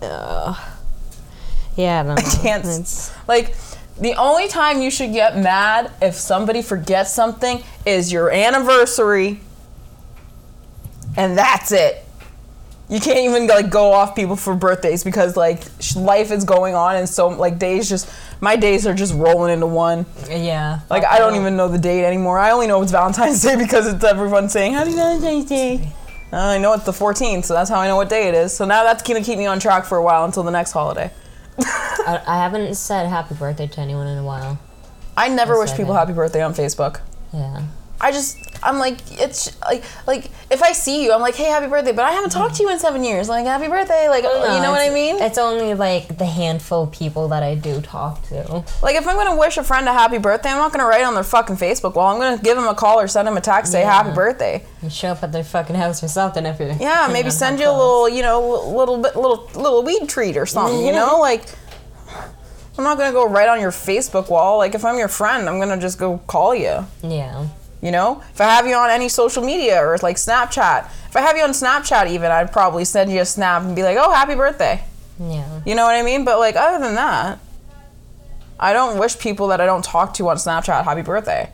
Ugh. 0.01 0.57
Yeah, 1.75 2.03
no. 2.03 2.15
can't 2.41 2.65
s- 2.65 3.11
like 3.27 3.55
the 3.99 4.13
only 4.15 4.47
time 4.47 4.81
you 4.81 4.91
should 4.91 5.11
get 5.11 5.37
mad 5.37 5.91
if 6.01 6.15
somebody 6.15 6.61
forgets 6.61 7.11
something 7.11 7.63
is 7.85 8.11
your 8.11 8.31
anniversary. 8.31 9.39
And 11.15 11.37
that's 11.37 11.71
it. 11.71 12.05
You 12.89 12.99
can't 13.01 13.19
even 13.19 13.47
like 13.47 13.69
go 13.69 13.91
off 13.91 14.15
people 14.15 14.35
for 14.35 14.55
birthdays 14.55 15.03
because 15.03 15.35
like 15.35 15.61
sh- 15.79 15.97
life 15.97 16.31
is 16.31 16.45
going 16.45 16.73
on 16.73 16.95
and 16.95 17.09
so 17.09 17.27
like 17.27 17.59
days 17.59 17.89
just 17.89 18.09
my 18.39 18.55
days 18.55 18.87
are 18.87 18.93
just 18.93 19.13
rolling 19.13 19.51
into 19.51 19.65
one. 19.65 20.05
Yeah. 20.29 20.79
like 20.89 21.03
i 21.03 21.17
don't 21.17 21.35
even 21.35 21.57
know 21.57 21.67
the 21.67 21.77
date 21.77 22.05
anymore. 22.05 22.39
I 22.39 22.51
only 22.51 22.67
know 22.67 22.81
it's 22.81 22.91
valentine's 22.91 23.41
day 23.43 23.57
because 23.57 23.91
it's 23.91 24.03
everyone 24.05 24.47
saying 24.47 24.73
happy 24.73 24.93
valentine's 24.93 25.45
day. 25.45 25.91
I 26.31 26.57
know 26.59 26.73
it's 26.73 26.85
the 26.85 26.91
14th 26.91 27.45
so 27.45 27.53
that's 27.53 27.69
how 27.69 27.79
i 27.79 27.87
know 27.87 27.97
what 27.97 28.09
day 28.09 28.29
it 28.29 28.35
is. 28.35 28.53
So 28.53 28.63
now 28.63 28.83
that's 28.83 29.03
gonna 29.03 29.23
keep 29.23 29.37
me 29.37 29.47
on 29.47 29.59
track 29.59 29.83
for 29.83 29.97
a 29.97 30.03
while 30.03 30.23
until 30.23 30.43
the 30.43 30.51
next 30.51 30.71
holiday 30.71 31.11
I, 31.59 32.21
I 32.27 32.37
haven't 32.37 32.75
said 32.75 33.07
happy 33.07 33.35
birthday 33.35 33.67
to 33.67 33.81
anyone 33.81 34.07
in 34.07 34.17
a 34.17 34.23
while. 34.23 34.59
I 35.15 35.29
never 35.29 35.53
Yes, 35.53 35.59
wish 35.59 35.69
I 35.71 35.77
people 35.77 35.93
know. 35.93 35.99
happy 35.99 36.13
birthday 36.13 36.41
on 36.41 36.53
Facebook. 36.53 36.99
Yeah. 37.33 37.63
I 37.99 38.11
just, 38.11 38.37
I'm 38.63 38.77
like, 38.77 38.97
it's 39.19 39.59
like, 39.61 39.83
like 40.05 40.29
if 40.51 40.61
I 40.61 40.71
see 40.71 41.03
you, 41.03 41.11
I'm 41.13 41.21
like, 41.21 41.35
hey, 41.35 41.45
happy 41.45 41.67
birthday, 41.67 41.91
but 41.91 42.05
I 42.05 42.11
haven't 42.11 42.29
talked 42.29 42.55
to 42.55 42.63
you 42.63 42.69
in 42.69 42.77
seven 42.79 43.03
years. 43.03 43.27
Like, 43.27 43.45
happy 43.45 43.67
birthday, 43.67 44.07
like, 44.07 44.23
oh, 44.27 44.55
you 44.55 44.61
know 44.61 44.71
what 44.71 44.81
I 44.81 44.89
mean? 44.93 45.21
It's 45.21 45.37
only 45.39 45.73
like 45.73 46.17
the 46.17 46.25
handful 46.25 46.83
of 46.83 46.91
people 46.91 47.27
that 47.29 47.41
I 47.43 47.55
do 47.55 47.81
talk 47.81 48.21
to. 48.27 48.63
Like, 48.83 48.95
if 48.95 49.07
I'm 49.07 49.15
gonna 49.15 49.35
wish 49.35 49.57
a 49.57 49.63
friend 49.63 49.87
a 49.89 49.93
happy 49.93 50.19
birthday, 50.19 50.49
I'm 50.49 50.57
not 50.57 50.71
gonna 50.71 50.85
write 50.85 51.03
on 51.03 51.15
their 51.15 51.23
fucking 51.23 51.55
Facebook 51.57 51.95
wall. 51.95 52.13
I'm 52.13 52.19
gonna 52.19 52.41
give 52.41 52.55
them 52.55 52.67
a 52.67 52.75
call 52.75 52.99
or 52.99 53.07
send 53.07 53.27
them 53.27 53.35
a 53.37 53.41
text, 53.41 53.71
say 53.71 53.81
Yeah. 53.81 53.91
happy 53.91 54.13
birthday. 54.13 54.63
You 54.83 54.89
show 54.91 55.09
up 55.09 55.23
at 55.23 55.31
their 55.31 55.43
fucking 55.43 55.75
house 55.75 56.03
or 56.03 56.07
something 56.07 56.45
if 56.45 56.59
you're. 56.59 56.71
Yeah, 56.73 57.09
maybe 57.11 57.31
send 57.31 57.59
you 57.59 57.67
a 57.67 57.71
little, 57.71 58.07
you 58.07 58.21
know, 58.21 58.39
little 58.69 58.97
bit, 58.99 59.15
little, 59.15 59.49
little 59.55 59.81
weed 59.83 60.07
treat 60.07 60.37
or 60.37 60.45
something. 60.45 60.85
You 60.85 60.91
know, 60.91 61.19
like. 61.29 61.45
I'm 62.77 62.83
not 62.83 62.99
gonna 62.99 63.11
go 63.11 63.27
right 63.27 63.49
on 63.49 63.59
your 63.59 63.71
Facebook 63.71 64.29
wall. 64.29 64.59
Like, 64.59 64.75
if 64.75 64.85
I'm 64.85 64.99
your 64.99 65.07
friend, 65.07 65.49
I'm 65.49 65.57
gonna 65.59 65.79
just 65.79 65.97
go 65.97 66.19
call 66.27 66.53
you. 66.53 66.85
Yeah. 67.01 67.47
You 67.81 67.91
know, 67.91 68.23
if 68.33 68.41
I 68.41 68.45
have 68.45 68.65
you 68.65 68.75
on 68.75 68.89
any 68.89 69.07
social 69.07 69.43
media 69.43 69.79
or 69.85 69.97
like 70.01 70.15
Snapchat, 70.15 70.85
if 71.09 71.15
I 71.15 71.21
have 71.21 71.37
you 71.37 71.43
on 71.43 71.51
Snapchat, 71.51 72.09
even 72.09 72.31
I'd 72.31 72.51
probably 72.51 72.85
send 72.85 73.11
you 73.11 73.21
a 73.21 73.25
snap 73.25 73.61
and 73.61 73.75
be 73.75 73.83
like, 73.83 73.97
"Oh, 73.99 74.11
happy 74.11 74.33
birthday." 74.33 74.83
Yeah. 75.19 75.61
You 75.65 75.75
know 75.75 75.85
what 75.85 75.95
I 75.95 76.01
mean? 76.01 76.25
But 76.25 76.39
like, 76.39 76.55
other 76.55 76.83
than 76.83 76.95
that, 76.95 77.39
I 78.59 78.73
don't 78.73 78.97
wish 78.97 79.19
people 79.19 79.47
that 79.49 79.61
I 79.61 79.65
don't 79.65 79.85
talk 79.85 80.13
to 80.15 80.27
on 80.29 80.37
Snapchat 80.37 80.83
happy 80.83 81.03
birthday. 81.03 81.51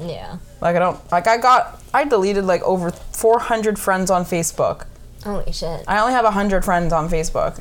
Yeah. 0.00 0.38
Like, 0.60 0.74
I 0.76 0.78
don't 0.80 1.12
like. 1.12 1.26
I 1.28 1.36
got 1.36 1.80
I 1.94 2.04
deleted 2.04 2.44
like 2.44 2.62
over 2.62 2.90
400 2.90 3.78
friends 3.78 4.10
on 4.10 4.24
Facebook. 4.24 4.86
Holy 5.24 5.52
shit. 5.52 5.84
I 5.86 6.00
only 6.00 6.12
have 6.12 6.24
100 6.24 6.64
friends 6.64 6.92
on 6.92 7.08
Facebook, 7.08 7.58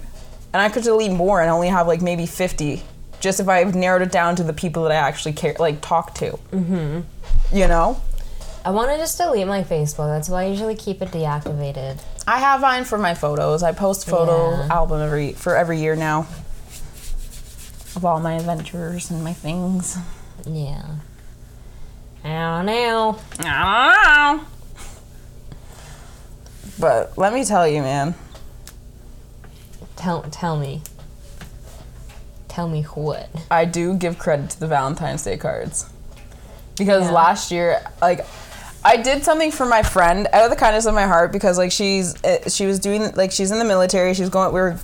and 0.53 0.61
I 0.61 0.69
could 0.69 0.83
delete 0.83 1.11
more 1.11 1.41
and 1.41 1.51
only 1.51 1.67
have 1.67 1.87
like 1.87 2.01
maybe 2.01 2.25
50, 2.25 2.81
just 3.19 3.39
if 3.39 3.47
I 3.47 3.63
narrowed 3.63 4.01
it 4.01 4.11
down 4.11 4.35
to 4.37 4.43
the 4.43 4.53
people 4.53 4.83
that 4.83 4.91
I 4.91 4.95
actually 4.95 5.33
care 5.33 5.55
like 5.59 5.81
talk 5.81 6.15
to. 6.15 6.31
Mm-hmm. 6.51 7.01
You 7.51 7.67
know. 7.67 8.01
I 8.63 8.69
want 8.71 8.91
to 8.91 8.97
just 8.97 9.17
delete 9.17 9.47
my 9.47 9.63
Facebook. 9.63 10.07
That's 10.07 10.29
why 10.29 10.43
I 10.43 10.47
usually 10.47 10.75
keep 10.75 11.01
it 11.01 11.09
deactivated. 11.09 11.99
I 12.27 12.39
have 12.39 12.61
mine 12.61 12.85
for 12.85 12.97
my 12.97 13.15
photos. 13.15 13.63
I 13.63 13.71
post 13.71 14.07
photo 14.07 14.51
Yeah. 14.51 14.67
album 14.69 15.01
every 15.01 15.33
for 15.33 15.55
every 15.57 15.79
year 15.79 15.95
now 15.95 16.27
of 17.95 18.05
all 18.05 18.19
my 18.19 18.33
adventures 18.35 19.09
and 19.09 19.23
my 19.23 19.33
things. 19.33 19.97
Yeah. 20.45 20.83
I 22.23 22.27
don't 22.29 22.65
know. 22.67 23.17
I 23.39 24.33
don't 24.35 24.37
know. 24.37 24.47
But 26.79 27.17
let 27.17 27.33
me 27.33 27.43
tell 27.43 27.67
you, 27.67 27.81
man. 27.81 28.13
Tell 29.95 30.21
tell 30.23 30.55
me. 30.57 30.83
Tell 32.47 32.67
me 32.67 32.83
what. 32.83 33.29
I 33.49 33.65
do 33.65 33.95
give 33.95 34.19
credit 34.19 34.51
to 34.51 34.59
the 34.59 34.67
Valentine's 34.67 35.23
Day 35.23 35.37
cards 35.37 35.90
because 36.77 37.05
Yeah. 37.05 37.11
last 37.11 37.51
year, 37.51 37.81
like, 38.01 38.25
I 38.83 38.97
did 38.97 39.23
something 39.23 39.51
for 39.51 39.65
my 39.65 39.83
friend 39.83 40.27
out 40.33 40.43
of 40.43 40.49
the 40.49 40.55
kindness 40.55 40.85
of 40.87 40.95
my 40.95 41.05
heart 41.05 41.31
because 41.31 41.57
like 41.57 41.71
she's 41.71 42.15
uh, 42.23 42.49
she 42.49 42.65
was 42.65 42.79
doing 42.79 43.11
like 43.15 43.31
she's 43.31 43.51
in 43.51 43.59
the 43.59 43.65
military. 43.65 44.13
She's 44.15 44.29
going. 44.29 44.51
We 44.53 44.59
were, 44.59 44.79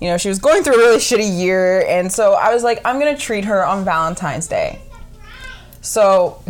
you 0.00 0.08
know, 0.08 0.16
she 0.16 0.28
was 0.30 0.38
going 0.38 0.62
through 0.62 0.74
a 0.74 0.78
really 0.78 0.96
shitty 0.98 1.38
year, 1.38 1.84
and 1.86 2.10
so 2.10 2.32
I 2.32 2.54
was 2.54 2.62
like, 2.62 2.80
I'm 2.86 2.98
gonna 2.98 3.16
treat 3.16 3.44
her 3.44 3.64
on 3.66 3.84
Valentine's 3.84 4.46
Day. 4.46 4.80
So 5.82 6.42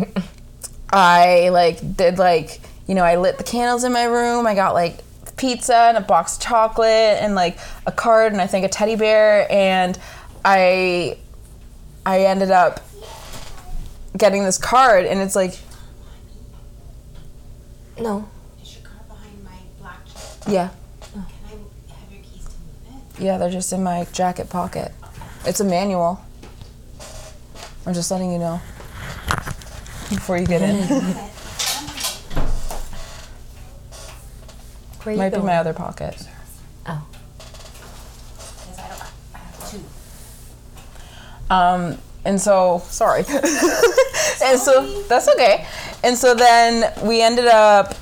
I 0.93 1.49
like 1.49 1.97
did 1.97 2.17
like 2.17 2.61
you 2.87 2.95
know 2.95 3.03
I 3.03 3.17
lit 3.17 3.37
the 3.37 3.43
candles 3.43 3.83
in 3.83 3.91
my 3.91 4.05
room. 4.05 4.47
I 4.47 4.55
got 4.55 4.73
like 4.73 4.99
pizza 5.35 5.75
and 5.75 5.97
a 5.97 6.01
box 6.01 6.35
of 6.37 6.43
chocolate 6.43 6.87
and 7.19 7.35
like 7.35 7.57
a 7.87 7.91
card 7.91 8.31
and 8.31 8.41
I 8.41 8.47
think 8.47 8.65
a 8.65 8.69
teddy 8.69 8.95
bear 8.95 9.51
and 9.51 9.97
I 10.45 11.17
I 12.05 12.21
ended 12.21 12.51
up 12.51 12.79
getting 14.23 14.43
this 14.45 14.57
card 14.57 15.05
and 15.05 15.19
it's 15.19 15.35
like 15.35 15.59
No. 17.99 18.25
Is 18.61 18.73
your 18.77 18.83
car 18.85 19.01
behind 19.09 19.43
my 19.43 19.57
black 19.81 19.99
truck? 20.05 20.47
yeah 20.47 20.69
Can 21.11 21.25
I 21.45 21.49
have 21.49 22.09
your 22.11 22.21
keys 22.23 22.45
to 22.45 22.51
move 22.91 23.03
it? 23.17 23.21
yeah 23.23 23.37
they're 23.37 23.49
just 23.49 23.73
in 23.73 23.83
my 23.83 24.05
jacket 24.13 24.49
pocket. 24.49 24.93
It's 25.45 25.59
a 25.59 25.65
manual. 25.65 26.23
I'm 27.85 27.93
just 27.93 28.09
letting 28.11 28.31
you 28.31 28.39
know 28.39 28.61
before 30.09 30.37
you 30.37 30.45
get 30.45 30.61
in. 30.61 30.77
Where 35.03 35.13
you 35.15 35.17
Might 35.19 35.33
be 35.33 35.39
my 35.41 35.57
other 35.57 35.73
pocket. 35.73 36.15
Oh. 36.87 37.05
Because 38.37 38.79
I 38.79 38.87
don't 38.87 39.03
I 39.35 39.37
have 39.39 39.69
two. 39.69 39.83
Um, 41.53 41.97
and 42.25 42.39
so 42.39 42.81
sorry. 42.87 43.25
and 44.43 44.59
so 44.59 45.03
that's 45.07 45.27
okay. 45.29 45.65
And 46.03 46.17
so 46.17 46.33
then 46.33 46.91
we 47.05 47.21
ended 47.21 47.45
up 47.45 47.95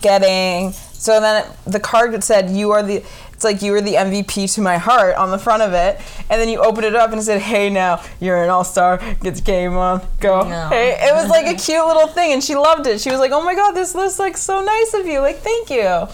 getting. 0.00 0.72
So 0.72 1.20
then 1.20 1.46
the 1.66 1.80
card 1.80 2.22
said, 2.24 2.50
"You 2.50 2.72
are 2.72 2.82
the." 2.82 3.02
It's 3.32 3.42
like 3.42 3.62
you 3.62 3.72
were 3.72 3.80
the 3.80 3.94
MVP 3.94 4.54
to 4.54 4.60
my 4.60 4.78
heart 4.78 5.16
on 5.16 5.32
the 5.32 5.38
front 5.38 5.62
of 5.62 5.72
it, 5.72 6.00
and 6.30 6.40
then 6.40 6.48
you 6.48 6.60
open 6.60 6.84
it 6.84 6.94
up 6.94 7.10
and 7.10 7.20
it 7.20 7.24
said, 7.24 7.40
"Hey, 7.40 7.68
now 7.68 8.02
you're 8.20 8.42
an 8.42 8.48
all 8.48 8.64
star. 8.64 8.98
Get 9.20 9.34
the 9.34 9.42
game 9.42 9.76
on. 9.76 10.06
Go." 10.20 10.48
No. 10.48 10.68
Hey, 10.68 10.96
it 11.00 11.12
was 11.14 11.28
like 11.28 11.46
a 11.46 11.54
cute 11.54 11.84
little 11.84 12.06
thing, 12.06 12.32
and 12.32 12.42
she 12.42 12.54
loved 12.54 12.86
it. 12.86 13.00
She 13.00 13.10
was 13.10 13.18
like, 13.18 13.32
"Oh 13.32 13.42
my 13.42 13.54
god, 13.54 13.72
this 13.72 13.94
looks 13.94 14.18
like 14.18 14.36
so 14.36 14.62
nice 14.62 14.94
of 14.94 15.06
you. 15.06 15.20
Like, 15.20 15.38
thank 15.38 15.68
you." 15.70 16.06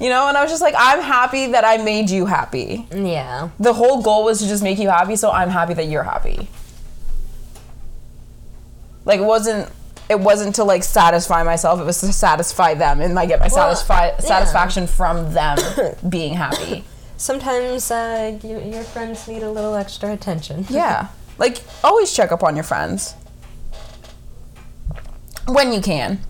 You 0.00 0.08
know, 0.08 0.28
and 0.28 0.36
I 0.36 0.42
was 0.42 0.50
just 0.50 0.62
like, 0.62 0.74
"I'm 0.78 1.02
happy 1.02 1.48
that 1.48 1.62
I 1.64 1.76
made 1.76 2.08
you 2.08 2.24
happy." 2.24 2.86
Yeah. 2.90 3.50
The 3.60 3.74
whole 3.74 4.00
goal 4.02 4.24
was 4.24 4.40
to 4.40 4.48
just 4.48 4.62
make 4.62 4.78
you 4.78 4.88
happy, 4.88 5.16
so 5.16 5.30
I'm 5.30 5.50
happy 5.50 5.74
that 5.74 5.88
you're 5.88 6.04
happy. 6.04 6.48
Like 9.04 9.20
it 9.20 9.24
wasn't 9.24 9.70
it 10.08 10.18
wasn't 10.18 10.56
to 10.56 10.64
like 10.64 10.82
satisfy 10.82 11.42
myself, 11.42 11.80
it 11.80 11.84
was 11.84 12.00
to 12.00 12.12
satisfy 12.12 12.74
them 12.74 13.00
and 13.00 13.18
I 13.18 13.26
get 13.26 13.38
my 13.38 13.46
Well, 13.46 13.74
satisfy 13.74 14.06
yeah. 14.08 14.18
satisfaction 14.18 14.86
from 14.86 15.32
them 15.32 15.58
being 16.08 16.34
happy. 16.34 16.84
Sometimes 17.16 17.90
uh, 17.90 18.38
you, 18.42 18.58
your 18.60 18.82
friends 18.82 19.28
need 19.28 19.42
a 19.42 19.50
little 19.50 19.74
extra 19.74 20.12
attention. 20.12 20.66
Yeah. 20.68 21.08
Like 21.38 21.58
always 21.84 22.12
check 22.14 22.32
up 22.32 22.42
on 22.42 22.56
your 22.56 22.64
friends. 22.64 23.14
When 25.46 25.72
you 25.72 25.80
can. 25.80 26.20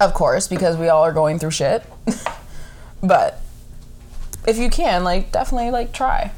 Of 0.00 0.12
course, 0.14 0.48
because 0.48 0.76
we 0.76 0.88
all 0.88 1.02
are 1.02 1.12
going 1.12 1.38
through 1.38 1.52
shit. 1.52 1.84
but 3.02 3.40
if 4.46 4.58
you 4.58 4.70
can, 4.70 5.04
like 5.04 5.32
definitely 5.32 5.70
like 5.70 5.92
try. 5.92 6.30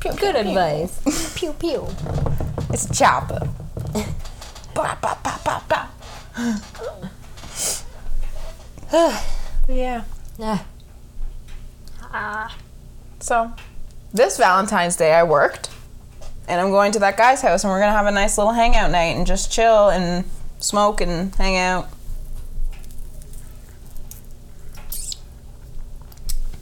Pew, 0.00 0.10
pew, 0.10 0.18
Good 0.18 0.34
pew. 0.34 0.48
advice. 0.48 1.34
pew 1.38 1.52
pew. 1.52 1.86
It's 2.72 2.98
chopper. 2.98 3.48
ba, 4.74 4.96
ba, 5.02 5.18
ba, 5.22 5.40
ba, 5.44 5.62
ba. 5.68 5.88
yeah. 9.68 10.04
Yeah. 10.38 10.58
Ah. 12.00 12.56
So, 13.20 13.52
this 14.12 14.38
Valentine's 14.38 14.96
Day 14.96 15.12
I 15.12 15.22
worked, 15.22 15.68
and 16.48 16.60
I'm 16.60 16.70
going 16.70 16.92
to 16.92 16.98
that 17.00 17.18
guy's 17.18 17.42
house, 17.42 17.62
and 17.62 17.70
we're 17.70 17.80
gonna 17.80 17.92
have 17.92 18.06
a 18.06 18.10
nice 18.10 18.38
little 18.38 18.54
hangout 18.54 18.90
night 18.90 19.16
and 19.16 19.26
just 19.26 19.52
chill 19.52 19.90
and 19.90 20.24
smoke 20.58 21.02
and 21.02 21.34
hang 21.34 21.56
out. 21.56 21.88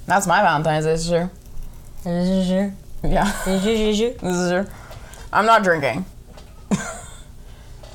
That's 0.06 0.26
my 0.26 0.42
Valentine's 0.42 0.86
Day, 0.86 0.96
sure. 0.96 1.30
Yeah. 2.04 2.82
Yeah, 3.02 3.32
this 3.46 3.64
is 4.22 4.50
sure. 4.50 4.66
I'm 5.32 5.46
not 5.46 5.62
drinking. 5.62 6.04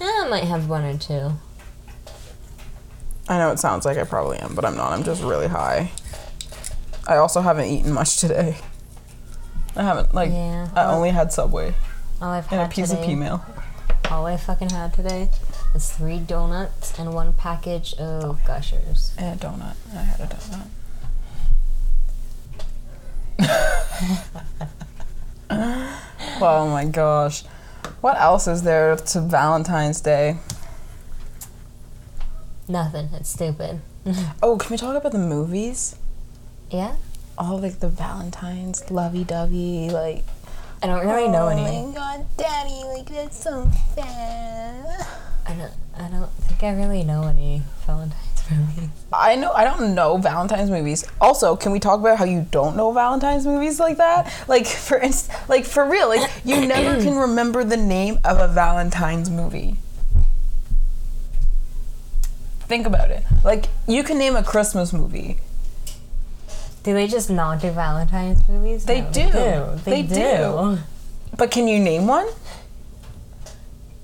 I 0.01 0.27
might 0.29 0.43
have 0.45 0.69
one 0.69 0.83
or 0.83 0.97
two. 0.97 1.31
I 3.27 3.37
know 3.37 3.51
it 3.51 3.59
sounds 3.59 3.85
like 3.85 3.97
I 3.97 4.03
probably 4.03 4.37
am, 4.37 4.55
but 4.55 4.65
I'm 4.65 4.75
not. 4.75 4.91
I'm 4.91 5.03
just 5.03 5.23
really 5.23 5.47
high. 5.47 5.91
I 7.07 7.17
also 7.17 7.41
haven't 7.41 7.65
eaten 7.65 7.91
much 7.91 8.17
today. 8.17 8.57
I 9.75 9.83
haven't 9.83 10.13
like 10.13 10.29
Yeah. 10.31 10.69
I 10.75 10.85
only 10.85 11.09
had 11.09 11.33
Subway 11.33 11.73
All 12.21 12.29
I've 12.31 12.49
and 12.51 12.61
had 12.61 12.71
a 12.71 12.73
piece 12.73 12.89
today, 12.89 13.01
of 13.01 13.07
pea 13.07 13.15
meal. 13.15 13.45
all 14.09 14.25
I 14.25 14.37
fucking 14.37 14.69
had 14.69 14.93
today 14.93 15.29
is 15.73 15.91
three 15.91 16.19
donuts 16.19 16.97
and 16.97 17.13
one 17.13 17.33
package 17.33 17.93
of 17.95 18.43
gushers. 18.45 19.11
And 19.17 19.41
a 19.41 19.45
donut. 19.47 19.75
I 19.93 19.97
had 20.03 20.21
a 20.21 20.27
donut. 23.37 24.69
oh 25.49 26.67
my 26.71 26.85
gosh. 26.85 27.43
What 28.01 28.17
else 28.19 28.47
is 28.47 28.63
there 28.63 28.95
to 28.95 29.21
Valentine's 29.21 30.01
Day? 30.01 30.37
Nothing. 32.67 33.09
It's 33.13 33.29
stupid. 33.29 33.81
Oh, 34.43 34.57
can 34.57 34.69
we 34.69 34.77
talk 34.77 34.95
about 34.95 35.11
the 35.11 35.17
movies? 35.17 35.95
yeah. 36.69 36.95
All 37.37 37.57
like 37.59 37.79
the 37.79 37.89
Valentine's 37.89 38.89
lovey-dovey, 38.91 39.89
like 39.89 40.23
I 40.81 40.87
don't 40.87 41.05
really 41.05 41.27
know 41.27 41.47
any. 41.49 41.61
oh 41.63 41.87
my 41.87 41.93
god, 41.93 42.25
daddy, 42.37 42.81
like 42.85 43.09
that's 43.09 43.43
so 43.43 43.69
sad. 43.95 45.05
I 45.47 45.53
don't. 45.55 45.73
I 45.97 46.07
don't 46.09 46.29
think 46.31 46.63
I 46.63 46.71
really 46.75 47.03
know 47.03 47.23
any 47.23 47.63
Valentine's 47.85 48.34
I 49.11 49.35
know 49.35 49.51
I 49.53 49.63
don't 49.63 49.95
know 49.95 50.17
Valentine's 50.17 50.69
movies. 50.69 51.05
Also, 51.19 51.55
can 51.55 51.71
we 51.71 51.79
talk 51.79 51.99
about 51.99 52.17
how 52.17 52.25
you 52.25 52.45
don't 52.51 52.75
know 52.75 52.91
Valentine's 52.91 53.45
movies 53.45 53.79
like 53.79 53.97
that? 53.97 54.31
Like 54.47 54.67
for 54.67 54.97
instance, 54.99 55.37
like 55.49 55.65
for 55.65 55.85
real, 55.85 56.07
like 56.09 56.29
you 56.43 56.65
never 56.65 57.01
can 57.01 57.15
remember 57.15 57.63
the 57.63 57.77
name 57.77 58.19
of 58.23 58.39
a 58.39 58.47
Valentine's 58.47 59.29
movie. 59.29 59.77
Think 62.61 62.87
about 62.87 63.11
it. 63.11 63.23
Like 63.43 63.65
you 63.87 64.03
can 64.03 64.17
name 64.17 64.35
a 64.35 64.43
Christmas 64.43 64.91
movie. 64.93 65.37
Do 66.83 66.93
they 66.93 67.07
just 67.07 67.29
not 67.29 67.61
do 67.61 67.71
Valentine's 67.71 68.47
movies? 68.47 68.85
They 68.85 69.01
No, 69.01 69.11
do. 69.11 69.81
They, 69.83 70.01
They 70.01 70.03
do. 70.03 70.15
do. 70.15 70.77
But 71.37 71.51
can 71.51 71.67
you 71.67 71.79
name 71.79 72.05
one? 72.07 72.27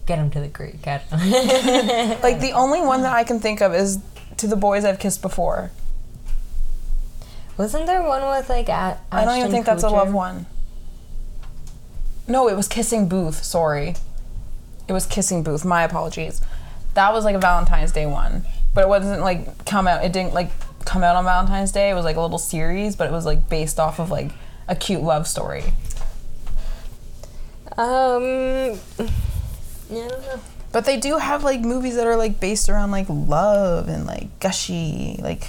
Get 0.08 0.16
them 0.18 0.30
to 0.32 0.40
the 0.40 0.48
Greek. 0.48 0.86
I 0.88 1.02
don't 1.12 1.30
know. 1.30 2.18
Like 2.24 2.40
the 2.40 2.52
only 2.54 2.82
one 2.82 3.04
that 3.04 3.14
I 3.14 3.24
can 3.24 3.40
think 3.40 3.62
of 3.62 3.74
is 3.74 3.98
To 4.42 4.48
the 4.48 4.56
Boys 4.56 4.84
I've 4.86 4.98
Kissed 5.00 5.22
Before. 5.22 5.70
Wasn't 7.58 7.86
there 7.86 8.02
one 8.02 8.24
with 8.28 8.50
like 8.50 8.70
a- 8.70 8.98
I 9.12 9.24
don't 9.24 9.38
even 9.38 9.52
think 9.52 9.66
that's 9.68 9.84
a 9.84 9.88
Kutcher? 9.88 9.92
love 9.92 10.14
one. 10.14 10.48
No, 12.28 12.48
it 12.48 12.56
was 12.58 12.68
Kissing 12.68 13.08
Booth. 13.08 13.44
Sorry. 13.44 13.96
It 14.88 14.94
was 14.94 15.06
Kissing 15.06 15.44
Booth. 15.44 15.64
My 15.64 15.84
apologies. 15.84 16.42
That 16.96 17.14
was 17.14 17.24
like 17.24 17.36
a 17.36 17.40
Valentine's 17.40 17.92
Day 17.92 18.06
one. 18.08 18.44
But 18.74 18.86
it 18.86 18.88
wasn't 18.90 19.22
like 19.22 19.64
come 19.66 19.88
out, 19.88 20.04
it 20.04 20.12
didn't 20.12 20.34
like 20.34 20.50
come 20.86 21.04
out 21.04 21.16
on 21.16 21.24
Valentine's 21.24 21.72
Day. 21.72 21.92
It 21.92 21.94
was 21.94 22.04
like 22.04 22.16
a 22.16 22.22
little 22.22 22.40
series, 22.40 22.96
but 22.96 23.08
it 23.08 23.12
was 23.12 23.26
like 23.28 23.48
based 23.48 23.80
off 23.80 24.00
of 24.00 24.10
like 24.10 24.32
a 24.68 24.76
cute 24.76 25.04
love 25.04 25.28
story. 25.28 25.66
Um. 27.78 28.80
Yeah, 29.90 30.06
I 30.06 30.08
don't 30.08 30.22
know. 30.22 30.40
But 30.72 30.86
they 30.86 30.98
do 30.98 31.18
have 31.18 31.44
like 31.44 31.62
movies 31.62 31.96
that 31.96 32.08
are 32.08 32.16
like 32.16 32.40
based 32.40 32.70
around 32.70 32.92
like 32.92 33.08
love 33.10 33.90
and 33.90 34.06
like 34.06 34.40
gushy, 34.40 35.20
like. 35.22 35.48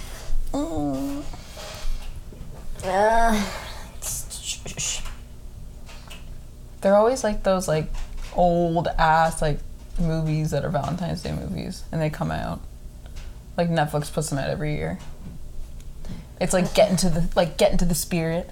mm. 0.52 1.22
Uh, 2.84 3.48
They're 6.80 6.96
always 6.96 7.22
like 7.22 7.44
those 7.44 7.68
like 7.68 7.86
old 8.34 8.88
ass 8.98 9.40
like 9.40 9.60
movies 10.00 10.50
that 10.50 10.64
are 10.64 10.70
Valentine's 10.70 11.22
Day 11.22 11.32
movies, 11.32 11.84
and 11.92 12.02
they 12.02 12.10
come 12.10 12.30
out. 12.30 12.60
Like 13.56 13.68
Netflix 13.68 14.12
puts 14.12 14.30
them 14.30 14.38
out 14.38 14.50
every 14.50 14.74
year. 14.74 14.98
It's 16.40 16.52
like 16.52 16.74
get 16.74 16.90
into 16.90 17.08
the 17.08 17.28
like 17.36 17.56
get 17.56 17.70
into 17.70 17.84
the 17.84 17.94
spirit. 17.94 18.50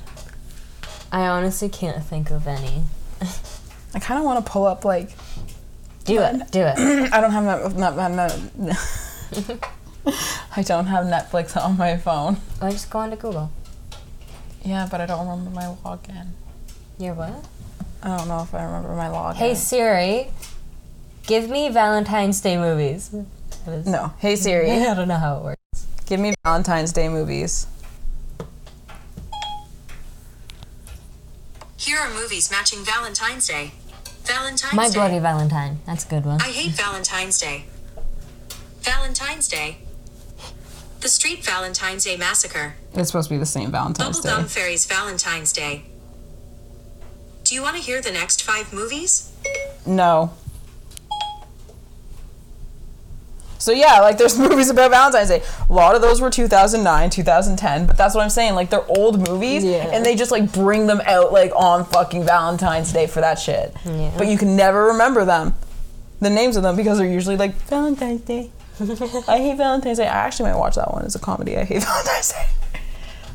I 1.11 1.27
honestly 1.27 1.69
can't 1.69 2.05
think 2.05 2.31
of 2.31 2.47
any. 2.47 2.85
I 3.95 3.99
kind 3.99 4.19
of 4.19 4.25
want 4.25 4.45
to 4.45 4.51
pull 4.51 4.65
up 4.65 4.85
like 4.85 5.11
Do 6.11 6.21
it. 6.23 6.51
Do 6.51 6.61
it. 6.63 6.79
I 7.13 7.21
don't 7.21 7.31
have 7.31 7.45
net, 7.45 7.77
not, 7.77 7.97
not, 7.97 8.13
not 8.59 8.79
I 10.57 10.63
don't 10.63 10.87
have 10.87 11.07
Netflix 11.07 11.57
on 11.57 11.77
my 11.77 11.97
phone. 11.97 12.39
Or 12.61 12.71
just 12.71 12.91
go 12.91 12.99
onto 13.01 13.17
Google. 13.17 13.51
Yeah, 14.65 14.89
but 14.91 15.01
I 15.01 15.07
don't 15.07 15.27
remember 15.29 15.51
my 15.51 15.67
login. 15.85 16.29
You're 16.99 17.15
what? 17.15 17.45
I 18.03 18.17
don't 18.17 18.29
know 18.29 18.43
if 18.43 18.53
I 18.55 18.65
remember 18.65 18.95
my 18.95 19.07
login. 19.07 19.37
Hey 19.37 19.55
Siri, 19.55 20.29
give 21.27 21.49
me 21.49 21.69
Valentine's 21.69 22.41
Day 22.41 22.57
movies. 22.57 23.11
That 23.65 23.73
is- 23.73 23.87
no. 23.87 24.13
Hey 24.19 24.37
Siri, 24.37 24.71
I 24.73 24.95
don't 24.95 25.09
know 25.09 25.17
how 25.17 25.39
it 25.39 25.45
works. 25.45 25.87
give 26.07 26.19
me 26.19 26.35
Valentine's 26.45 26.93
Day 26.93 27.09
movies. 27.09 27.67
Here 31.77 31.99
are 31.99 32.11
movies 32.13 32.51
matching 32.51 32.85
Valentine's 32.85 33.47
Day. 33.49 33.73
Valentine's 34.31 34.75
My 34.75 34.87
Day. 34.89 34.95
Bloody 34.95 35.19
Valentine. 35.19 35.81
That's 35.87 36.05
a 36.05 36.09
good 36.09 36.25
one. 36.25 36.41
I 36.41 36.51
hate 36.51 36.71
Valentine's 36.73 37.39
Day. 37.39 37.65
Valentine's 38.81 39.49
Day. 39.49 39.79
The 41.01 41.09
Street 41.09 41.45
Valentine's 41.45 42.05
Day 42.05 42.17
Massacre. 42.17 42.77
It's 42.95 43.09
supposed 43.09 43.29
to 43.29 43.35
be 43.35 43.39
the 43.39 43.47
same 43.47 43.73
Valentine's 43.73 44.21
Day. 44.21 44.29
Bubblegum 44.29 44.49
Fairy's 44.49 44.87
Valentine's 44.87 45.53
Day. 45.53 45.83
Do 47.43 47.57
you 47.57 47.63
want 47.63 47.77
to 47.77 47.83
hear 47.83 48.01
the 48.01 48.13
next 48.13 48.43
five 48.43 48.73
movies? 48.73 49.33
No. 49.85 50.33
So 53.61 53.71
yeah, 53.73 54.01
like 54.01 54.19
there's 54.19 54.37
movies 54.49 54.71
about 54.71 54.91
Valentine's 54.91 55.29
Day. 55.29 55.43
A 55.69 55.73
lot 55.73 55.95
of 55.95 56.03
those 56.03 56.21
were 56.21 56.31
2009, 56.31 57.11
2010, 57.11 57.87
but 57.87 57.97
that's 57.97 58.15
what 58.15 58.23
I'm 58.25 58.31
saying. 58.31 58.55
Like 58.55 58.71
they're 58.71 58.85
old 58.91 59.29
movies, 59.29 59.63
Yeah. 59.63 59.91
and 59.93 60.05
they 60.05 60.17
just 60.17 60.33
like 60.33 60.51
bring 60.53 60.87
them 60.89 61.01
out 61.07 61.33
like 61.33 61.53
on 61.55 61.85
fucking 61.85 62.25
Valentine's 62.25 62.93
Day 62.93 63.07
for 63.07 63.21
that 63.21 63.39
shit. 63.39 63.73
Yeah. 63.85 64.13
But 64.19 64.27
you 64.27 64.37
can 64.37 64.57
never 64.57 64.87
remember 64.87 65.25
them, 65.25 65.55
the 66.21 66.31
names 66.31 66.57
of 66.57 66.63
them, 66.65 66.75
because 66.75 66.99
they're 66.99 67.07
usually 67.07 67.37
like 67.37 67.55
Valentine's 67.69 68.23
Day. 68.23 68.51
I 69.29 69.37
hate 69.39 69.59
Valentine's 69.59 69.99
Day. 69.99 70.07
I 70.09 70.27
actually 70.27 70.51
might 70.51 70.59
watch 70.59 70.77
that 70.77 70.91
one. 70.91 71.05
It's 71.05 71.15
a 71.15 71.19
comedy. 71.19 71.57
I 71.59 71.65
hate 71.65 71.83
Valentine's 71.85 72.33
Day. 72.33 72.47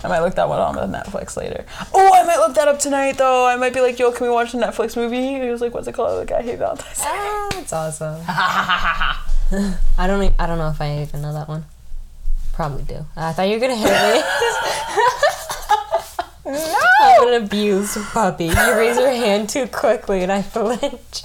I 0.03 0.07
might 0.07 0.19
look 0.21 0.35
that 0.35 0.49
one 0.49 0.59
on 0.59 0.75
the 0.75 0.97
Netflix 0.97 1.35
later. 1.37 1.65
Oh, 1.93 2.13
I 2.13 2.23
might 2.23 2.37
look 2.37 2.55
that 2.55 2.67
up 2.67 2.79
tonight 2.79 3.17
though. 3.17 3.45
I 3.47 3.55
might 3.55 3.73
be 3.73 3.81
like, 3.81 3.97
yo, 3.99 4.11
can 4.11 4.25
we 4.27 4.33
watch 4.33 4.53
a 4.53 4.57
Netflix 4.57 4.95
movie? 4.95 5.39
He 5.39 5.49
was 5.49 5.61
like, 5.61 5.73
what's 5.73 5.87
it 5.87 5.93
called? 5.93 6.17
Like, 6.19 6.31
I 6.31 6.41
hate 6.43 6.57
Valentine's. 6.59 6.97
Day. 6.97 7.03
Ah, 7.07 7.49
that's 7.53 7.73
awesome. 7.73 8.21
I 9.97 10.07
don't. 10.07 10.33
I 10.39 10.47
don't 10.47 10.57
know 10.57 10.69
if 10.69 10.81
I 10.81 11.01
even 11.01 11.21
know 11.21 11.33
that 11.33 11.47
one. 11.47 11.65
Probably 12.53 12.83
do. 12.83 13.05
I 13.15 13.33
thought 13.33 13.47
you 13.47 13.55
were 13.55 13.59
gonna 13.59 13.75
hit 13.75 13.85
me. 13.85 14.21
no. 16.45 16.75
I'm 17.01 17.27
an 17.27 17.43
abused 17.43 17.97
puppy. 18.11 18.45
You 18.45 18.75
raise 18.75 18.97
your 18.97 19.11
hand 19.11 19.49
too 19.49 19.67
quickly, 19.67 20.23
and 20.23 20.31
I 20.31 20.41
flinch. 20.41 21.23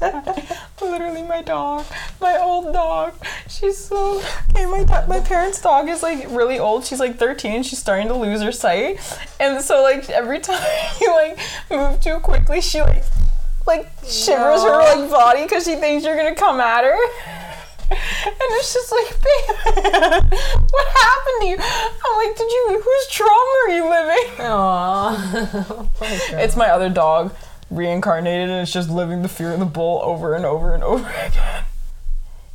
Literally, 0.80 1.22
my 1.22 1.42
dog, 1.42 1.84
my 2.20 2.38
old 2.38 2.72
dog. 2.72 3.14
She's 3.48 3.76
so. 3.76 4.22
Okay, 4.50 4.66
my 4.66 4.84
do- 4.84 5.08
my 5.08 5.20
parents' 5.20 5.60
dog 5.60 5.88
is 5.88 6.02
like 6.02 6.26
really 6.30 6.58
old. 6.58 6.84
She's 6.84 7.00
like 7.00 7.18
13. 7.18 7.64
She's 7.64 7.78
starting 7.78 8.08
to 8.08 8.14
lose 8.14 8.42
her 8.42 8.52
sight, 8.52 9.00
and 9.40 9.62
so 9.62 9.82
like 9.82 10.08
every 10.08 10.38
time 10.38 10.62
you 11.00 11.12
like 11.14 11.38
move 11.70 12.00
too 12.00 12.18
quickly, 12.20 12.60
she 12.60 12.80
like 12.80 13.04
like 13.66 13.88
shivers 14.06 14.62
her 14.62 14.78
like 14.78 15.10
body 15.10 15.42
because 15.42 15.64
she 15.64 15.76
thinks 15.76 16.04
you're 16.04 16.16
gonna 16.16 16.34
come 16.34 16.60
at 16.60 16.84
her. 16.84 16.96
And 17.90 18.50
it's 18.58 18.72
just 18.72 18.92
like, 18.92 19.10
babe, 19.20 19.56
what 20.70 20.88
happened 20.88 21.40
to 21.40 21.46
you? 21.46 21.56
I'm 21.58 22.26
like, 22.26 22.36
did 22.36 22.50
you? 22.50 22.82
Whose 22.84 23.06
trauma 23.08 23.56
are 23.66 23.70
you 23.70 23.90
living? 23.90 24.26
Aww. 24.38 25.86
It's 26.40 26.56
my 26.56 26.68
other 26.70 26.88
dog 26.88 27.34
reincarnated, 27.70 28.48
and 28.48 28.60
it's 28.62 28.72
just 28.72 28.90
living 28.90 29.22
the 29.22 29.28
fear 29.28 29.52
of 29.52 29.60
the 29.60 29.66
bull 29.66 30.00
over 30.02 30.34
and 30.34 30.44
over 30.44 30.74
and 30.74 30.82
over 30.82 31.08
again. 31.08 31.64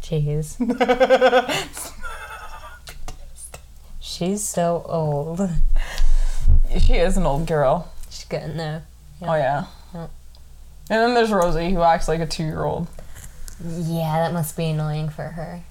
Jeez. 0.01 0.57
She's 3.99 4.43
so 4.43 4.85
old. 4.87 5.49
She 6.79 6.93
is 6.93 7.17
an 7.17 7.25
old 7.25 7.47
girl. 7.47 7.91
She's 8.09 8.25
getting 8.25 8.57
there. 8.57 8.83
Oh 9.21 9.35
yeah. 9.35 9.65
Yeah. 9.93 10.07
And 10.89 11.01
then 11.01 11.13
there's 11.15 11.31
Rosie, 11.31 11.71
who 11.71 11.81
acts 11.81 12.07
like 12.07 12.19
a 12.19 12.25
two-year-old. 12.27 12.87
Yeah, 13.63 14.23
that 14.23 14.33
must 14.33 14.57
be 14.57 14.65
annoying 14.65 15.09
for 15.09 15.23
her. 15.23 15.61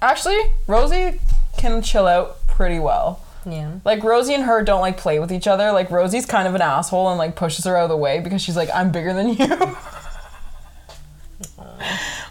Actually, 0.00 0.40
Rosie 0.66 1.20
can 1.56 1.82
chill 1.82 2.06
out 2.06 2.46
pretty 2.46 2.78
well. 2.78 3.20
Yeah. 3.46 3.78
Like 3.84 4.02
Rosie 4.02 4.34
and 4.34 4.44
her 4.44 4.62
don't 4.62 4.80
like 4.80 4.96
play 4.96 5.18
with 5.18 5.30
each 5.32 5.46
other. 5.46 5.70
Like 5.72 5.90
Rosie's 5.90 6.26
kind 6.26 6.48
of 6.48 6.54
an 6.54 6.62
asshole 6.62 7.10
and 7.10 7.18
like 7.18 7.36
pushes 7.36 7.64
her 7.64 7.76
out 7.76 7.84
of 7.84 7.90
the 7.90 7.96
way 7.96 8.20
because 8.20 8.40
she's 8.42 8.56
like, 8.56 8.70
I'm 8.74 8.90
bigger 8.90 9.12
than 9.12 9.28
you. 9.28 9.46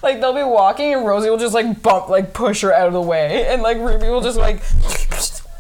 like 0.01 0.19
they'll 0.19 0.33
be 0.33 0.43
walking 0.43 0.93
and 0.93 1.05
Rosie 1.05 1.29
will 1.29 1.37
just 1.37 1.53
like 1.53 1.81
bump, 1.81 2.09
like 2.09 2.33
push 2.33 2.61
her 2.61 2.73
out 2.73 2.87
of 2.87 2.93
the 2.93 3.01
way, 3.01 3.45
and 3.47 3.61
like 3.61 3.77
Ruby 3.77 4.09
will 4.09 4.21
just 4.21 4.37
like. 4.37 4.61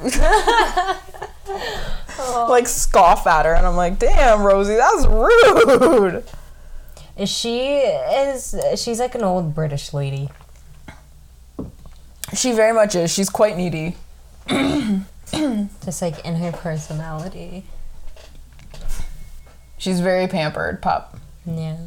like 2.49 2.67
scoff 2.67 3.27
at 3.27 3.45
her 3.45 3.53
and 3.53 3.65
I'm 3.65 3.75
like, 3.75 3.99
damn 3.99 4.43
Rosie, 4.43 4.75
that's 4.75 5.05
rude. 5.05 6.23
Is 7.17 7.29
she 7.29 7.67
is 7.77 8.55
she's 8.75 8.99
like 8.99 9.15
an 9.15 9.23
old 9.23 9.53
British 9.53 9.93
lady. 9.93 10.29
She 12.33 12.51
very 12.51 12.73
much 12.73 12.95
is. 12.95 13.13
She's 13.13 13.29
quite 13.29 13.55
needy. 13.55 13.95
Just 14.49 16.01
like 16.01 16.25
in 16.25 16.35
her 16.35 16.51
personality. 16.51 17.65
She's 19.77 19.99
very 19.99 20.27
pampered, 20.27 20.81
pup. 20.81 21.17
Yeah. 21.45 21.77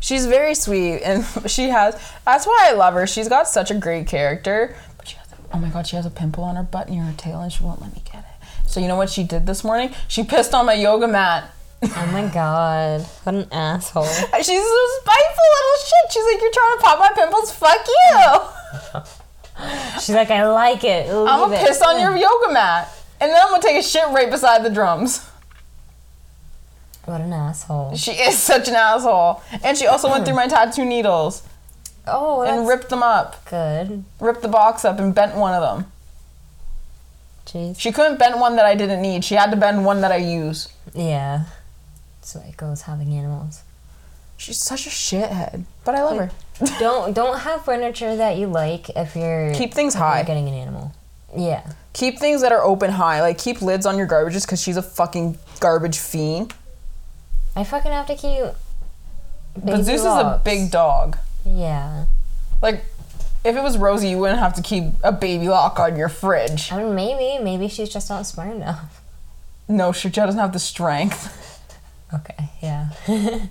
She's 0.00 0.26
very 0.26 0.54
sweet, 0.54 1.00
and 1.00 1.24
she 1.46 1.70
has. 1.70 1.98
That's 2.26 2.46
why 2.46 2.68
I 2.68 2.72
love 2.72 2.94
her. 2.94 3.06
She's 3.06 3.28
got 3.28 3.48
such 3.48 3.70
a 3.70 3.74
great 3.74 4.06
character. 4.06 4.76
But 4.98 5.08
she 5.08 5.16
has. 5.16 5.32
A, 5.32 5.36
oh 5.54 5.58
my 5.58 5.68
god, 5.68 5.86
she 5.86 5.96
has 5.96 6.04
a 6.04 6.10
pimple 6.10 6.44
on 6.44 6.56
her 6.56 6.62
butt 6.62 6.90
near 6.90 7.04
her 7.04 7.14
tail, 7.16 7.40
and 7.40 7.50
she 7.50 7.64
won't 7.64 7.80
let 7.80 7.94
me 7.94 8.02
get 8.04 8.18
it. 8.24 8.68
So 8.68 8.80
you 8.80 8.88
know 8.88 8.96
what 8.96 9.08
she 9.08 9.24
did 9.24 9.46
this 9.46 9.64
morning? 9.64 9.94
She 10.08 10.24
pissed 10.24 10.52
on 10.52 10.66
my 10.66 10.74
yoga 10.74 11.08
mat. 11.08 11.53
Oh 11.96 12.08
my 12.12 12.26
god. 12.32 13.02
What 13.24 13.34
an 13.34 13.48
asshole. 13.52 14.04
She's 14.06 14.22
a 14.48 14.88
spiteful 15.00 15.48
little 15.54 15.78
shit. 15.84 16.12
She's 16.12 16.24
like, 16.24 16.40
"You're 16.40 16.52
trying 16.52 16.76
to 16.76 16.82
pop 16.82 16.98
my 16.98 17.10
pimples? 17.14 17.52
Fuck 17.52 17.86
you! 17.86 19.00
She's 20.00 20.10
like, 20.14 20.30
I 20.30 20.46
like 20.48 20.82
it. 20.84 21.06
Leave 21.08 21.28
I'm 21.28 21.40
gonna 21.40 21.54
it. 21.56 21.66
piss 21.66 21.80
on 21.82 22.00
your 22.00 22.16
yoga 22.16 22.52
mat, 22.52 22.88
and 23.20 23.30
then 23.30 23.40
I'm 23.40 23.50
gonna 23.50 23.62
take 23.62 23.76
a 23.78 23.82
shit 23.82 24.06
right 24.08 24.30
beside 24.30 24.64
the 24.64 24.70
drums." 24.70 25.28
What 27.04 27.20
an 27.20 27.32
asshole. 27.34 27.94
She 27.96 28.12
is 28.12 28.38
such 28.38 28.66
an 28.68 28.74
asshole, 28.74 29.42
and 29.62 29.76
she 29.76 29.86
also 29.86 30.10
went 30.10 30.24
through 30.24 30.36
my 30.36 30.46
tattoo 30.48 30.86
needles 30.86 31.42
Oh, 32.06 32.42
and 32.42 32.66
ripped 32.66 32.88
them 32.88 33.02
up, 33.02 33.44
good. 33.48 34.04
ripped 34.20 34.40
the 34.42 34.48
box 34.48 34.84
up, 34.86 34.98
and 34.98 35.14
bent 35.14 35.34
one 35.36 35.52
of 35.54 35.60
them. 35.62 35.92
Jeez. 37.46 37.78
She 37.78 37.92
couldn't 37.92 38.18
bend 38.18 38.40
one 38.40 38.56
that 38.56 38.64
I 38.64 38.74
didn't 38.74 39.02
need. 39.02 39.22
She 39.22 39.34
had 39.34 39.50
to 39.50 39.56
bend 39.56 39.84
one 39.84 40.00
that 40.00 40.12
I 40.12 40.16
use. 40.16 40.68
Yeah. 40.94 41.44
Way 42.34 42.46
it 42.50 42.56
goes 42.56 42.82
having 42.82 43.12
animals. 43.12 43.62
She's 44.36 44.58
such 44.58 44.86
a 44.86 44.90
shithead, 44.90 45.64
but 45.84 45.94
I 45.94 46.02
love 46.02 46.18
her. 46.18 46.30
don't 46.78 47.14
don't 47.14 47.40
have 47.40 47.64
furniture 47.64 48.16
that 48.16 48.36
you 48.36 48.46
like 48.46 48.90
if 48.90 49.14
you're 49.14 49.52
Keep 49.54 49.74
things 49.74 49.94
if 49.94 50.00
you're 50.00 50.08
high. 50.08 50.22
getting 50.22 50.48
an 50.48 50.54
animal. 50.54 50.92
Yeah. 51.36 51.72
Keep 51.92 52.18
things 52.18 52.42
that 52.42 52.50
are 52.52 52.62
open 52.62 52.92
high. 52.92 53.20
Like 53.20 53.38
keep 53.38 53.62
lids 53.62 53.86
on 53.86 53.96
your 53.98 54.06
garbages 54.08 54.44
because 54.44 54.60
she's 54.62 54.76
a 54.76 54.82
fucking 54.82 55.38
garbage 55.60 55.98
fiend. 55.98 56.54
I 57.56 57.62
fucking 57.64 57.92
have 57.92 58.06
to 58.06 58.16
keep 58.16 58.42
But 59.54 59.66
baby 59.66 59.82
Zeus 59.82 60.00
is 60.00 60.06
a 60.06 60.40
big 60.44 60.70
dog. 60.70 61.18
Yeah. 61.44 62.06
Like, 62.62 62.84
if 63.44 63.54
it 63.54 63.62
was 63.62 63.76
Rosie, 63.76 64.08
you 64.08 64.18
wouldn't 64.18 64.40
have 64.40 64.54
to 64.54 64.62
keep 64.62 64.84
a 65.04 65.12
baby 65.12 65.48
lock 65.48 65.78
on 65.78 65.96
your 65.96 66.08
fridge. 66.08 66.72
I 66.72 66.82
mean 66.82 66.94
maybe, 66.94 67.42
maybe 67.44 67.68
she's 67.68 67.90
just 67.90 68.08
not 68.10 68.26
smart 68.26 68.56
enough. 68.56 69.00
No, 69.68 69.92
she 69.92 70.08
just 70.08 70.26
doesn't 70.26 70.40
have 70.40 70.52
the 70.52 70.58
strength. 70.58 71.40
Okay, 72.14 72.50
yeah. 72.62 72.90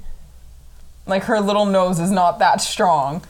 Like 1.05 1.23
her 1.23 1.41
little 1.41 1.65
nose 1.65 1.99
is 1.99 2.11
not 2.11 2.39
that 2.39 2.61
strong. 2.61 3.23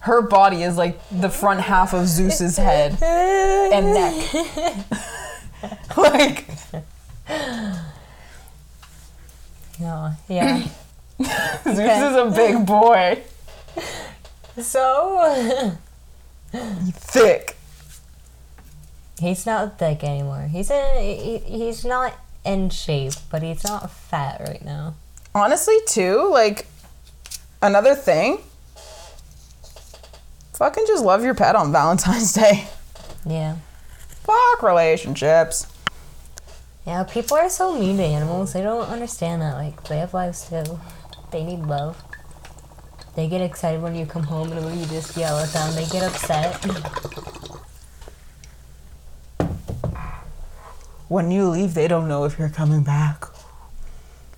Her 0.00 0.20
body 0.20 0.62
is 0.62 0.76
like 0.76 1.00
the 1.10 1.30
front 1.30 1.60
half 1.60 1.94
of 1.94 2.06
Zeus's 2.06 2.58
head 2.58 3.02
and 3.02 3.94
neck. 3.94 4.34
like 5.96 6.46
No, 9.80 10.12
yeah. 10.28 10.66
Zeus 11.22 11.66
is 11.66 12.16
a 12.16 12.32
big 12.36 12.66
boy, 12.66 13.22
so 14.60 15.74
thick. 16.52 17.56
he's 19.18 19.46
not 19.46 19.78
thick 19.78 20.04
anymore. 20.04 20.48
He's 20.52 20.70
in 20.70 21.00
he, 21.00 21.38
he's 21.38 21.84
not 21.84 22.12
in 22.44 22.70
shape, 22.70 23.14
but 23.30 23.42
he's 23.42 23.64
not 23.64 23.90
fat 23.90 24.40
right 24.46 24.64
now. 24.64 24.94
Honestly, 25.34 25.76
too, 25.86 26.28
like 26.30 26.66
another 27.62 27.94
thing. 27.94 28.38
Fucking 30.54 30.84
just 30.86 31.04
love 31.04 31.24
your 31.24 31.34
pet 31.34 31.56
on 31.56 31.72
Valentine's 31.72 32.32
Day. 32.34 32.66
Yeah. 33.26 33.56
Fuck 34.22 34.62
relationships. 34.62 35.66
Yeah, 36.86 37.02
people 37.04 37.36
are 37.36 37.48
so 37.48 37.78
mean 37.78 37.96
to 37.96 38.02
animals. 38.04 38.52
They 38.52 38.62
don't 38.62 38.88
understand 38.88 39.42
that. 39.42 39.54
Like, 39.54 39.82
they 39.84 39.98
have 39.98 40.14
lives 40.14 40.48
too. 40.48 40.78
They 41.32 41.42
need 41.42 41.60
love. 41.60 42.00
They 43.16 43.28
get 43.28 43.40
excited 43.40 43.80
when 43.80 43.94
you 43.94 44.06
come 44.06 44.24
home 44.24 44.52
and 44.52 44.64
when 44.64 44.78
you 44.78 44.86
just 44.86 45.16
yell 45.16 45.38
at 45.38 45.48
them. 45.50 45.74
They 45.74 45.86
get 45.86 46.02
upset. 46.02 46.62
When 51.14 51.30
you 51.30 51.48
leave, 51.48 51.74
they 51.74 51.86
don't 51.86 52.08
know 52.08 52.24
if 52.24 52.40
you're 52.40 52.48
coming 52.48 52.82
back. 52.82 53.26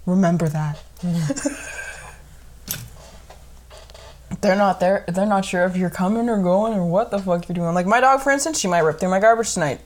Remember 0.05 0.47
that. 0.47 0.79
they're 4.43 4.57
not 4.57 4.79
there. 4.79 5.07
They're 5.09 5.25
not 5.25 5.47
sure 5.47 5.65
if 5.65 5.75
you're 5.75 5.89
coming 5.89 6.29
or 6.29 6.43
going 6.43 6.75
or 6.75 6.87
what 6.87 7.11
the 7.11 7.19
fuck 7.19 7.49
you're 7.49 7.55
doing. 7.55 7.73
Like 7.73 7.87
my 7.87 8.01
dog, 8.01 8.21
for 8.21 8.31
instance, 8.31 8.61
she 8.61 8.69
might 8.69 8.81
rip 8.81 9.01
through 9.01 9.09
my 9.09 9.21
garbage 9.21 9.55
tonight. 9.55 9.81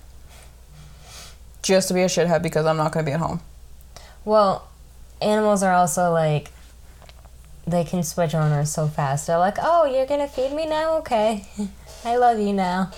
Just 1.62 1.86
to 1.86 1.94
be 1.94 2.00
a 2.00 2.06
shithead 2.06 2.42
because 2.42 2.66
I'm 2.66 2.76
not 2.76 2.90
gonna 2.90 3.06
be 3.06 3.12
at 3.12 3.20
home. 3.20 3.40
Well, 4.24 4.68
animals 5.22 5.62
are 5.62 5.72
also 5.72 6.10
like, 6.10 6.50
they 7.68 7.84
can 7.84 8.02
switch 8.02 8.34
owners 8.34 8.72
so 8.72 8.88
fast. 8.88 9.28
They're 9.28 9.38
like, 9.38 9.58
oh, 9.62 9.84
you're 9.84 10.06
gonna 10.06 10.26
feed 10.26 10.52
me 10.52 10.66
now? 10.66 10.96
Okay. 10.96 11.46
I 12.04 12.16
love 12.16 12.40
you 12.40 12.52
now. 12.52 12.90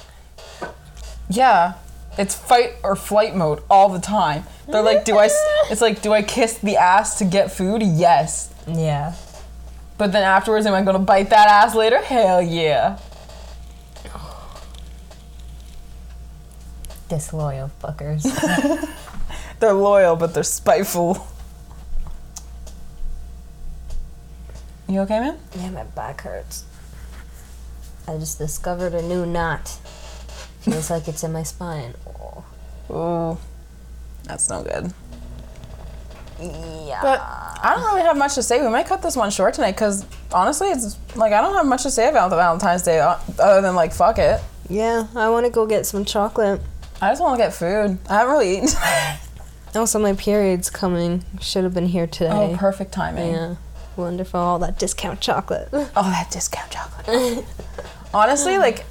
Yeah, 1.28 1.74
it's 2.18 2.34
fight 2.34 2.74
or 2.82 2.94
flight 2.96 3.34
mode 3.34 3.62
all 3.70 3.88
the 3.88 4.00
time. 4.00 4.44
They're 4.68 4.82
like, 4.82 5.04
do 5.04 5.16
I? 5.18 5.26
s- 5.26 5.48
It's 5.70 5.80
like, 5.80 6.02
do 6.02 6.12
I 6.12 6.22
kiss 6.22 6.58
the 6.58 6.76
ass 6.76 7.18
to 7.18 7.24
get 7.24 7.50
food? 7.50 7.82
Yes. 7.82 8.52
Yeah. 8.66 9.14
But 9.98 10.12
then 10.12 10.22
afterwards, 10.22 10.66
am 10.66 10.74
I 10.74 10.82
gonna 10.82 10.98
bite 10.98 11.30
that 11.30 11.48
ass 11.48 11.74
later? 11.74 11.98
Hell 12.02 12.42
yeah. 12.42 12.98
Disloyal 17.08 17.70
fuckers. 17.82 18.22
They're 19.60 19.72
loyal, 19.72 20.16
but 20.16 20.34
they're 20.34 20.42
spiteful. 20.42 21.24
You 24.88 25.00
okay, 25.02 25.20
man? 25.20 25.38
yeah, 25.56 25.70
my 25.70 25.84
back 25.84 26.22
hurts. 26.22 26.64
I 28.08 28.18
just 28.18 28.38
discovered 28.38 28.92
a 28.94 29.02
new 29.02 29.24
knot. 29.24 29.78
Feels 30.62 30.90
like 30.90 31.08
it's 31.08 31.22
in 31.24 31.32
my 31.32 31.42
spine. 31.42 31.94
Oh. 32.06 32.44
Ooh, 32.90 33.38
that's 34.24 34.48
no 34.48 34.62
good. 34.62 34.92
Yeah. 36.40 36.98
But 37.02 37.20
I 37.20 37.74
don't 37.76 37.84
really 37.86 38.02
have 38.02 38.16
much 38.16 38.34
to 38.34 38.42
say. 38.42 38.60
We 38.60 38.68
might 38.68 38.86
cut 38.86 39.02
this 39.02 39.16
one 39.16 39.30
short 39.30 39.54
tonight 39.54 39.72
because 39.72 40.04
honestly, 40.32 40.68
it's 40.68 40.96
like 41.14 41.32
I 41.32 41.40
don't 41.40 41.54
have 41.54 41.66
much 41.66 41.82
to 41.84 41.90
say 41.90 42.08
about 42.08 42.30
the 42.30 42.36
Valentine's 42.36 42.82
Day 42.82 42.98
uh, 43.00 43.16
other 43.38 43.60
than 43.60 43.74
like 43.74 43.92
fuck 43.92 44.18
it. 44.18 44.40
yeah, 44.68 45.06
I 45.14 45.28
want 45.30 45.46
to 45.46 45.52
go 45.52 45.66
get 45.66 45.86
some 45.86 46.04
chocolate. 46.04 46.60
I 47.00 47.10
just 47.10 47.20
want 47.20 47.38
to 47.38 47.44
get 47.44 47.52
food. 47.54 47.98
I 48.08 48.14
haven't 48.14 48.32
really 48.32 48.56
eaten. 48.58 48.68
Also, 49.74 49.98
my 49.98 50.12
period's 50.12 50.68
coming. 50.68 51.24
Should 51.40 51.64
have 51.64 51.72
been 51.72 51.86
here 51.86 52.06
today. 52.06 52.30
oh, 52.30 52.54
perfect 52.58 52.92
timing. 52.92 53.32
Yeah. 53.32 53.54
Wonderful. 53.96 54.38
All 54.38 54.58
that 54.58 54.78
discount 54.78 55.22
chocolate. 55.22 55.70
Oh, 55.72 55.88
that 55.94 56.30
discount 56.30 56.70
chocolate. 56.70 57.46
Honestly, 58.14 58.58
like 58.58 58.84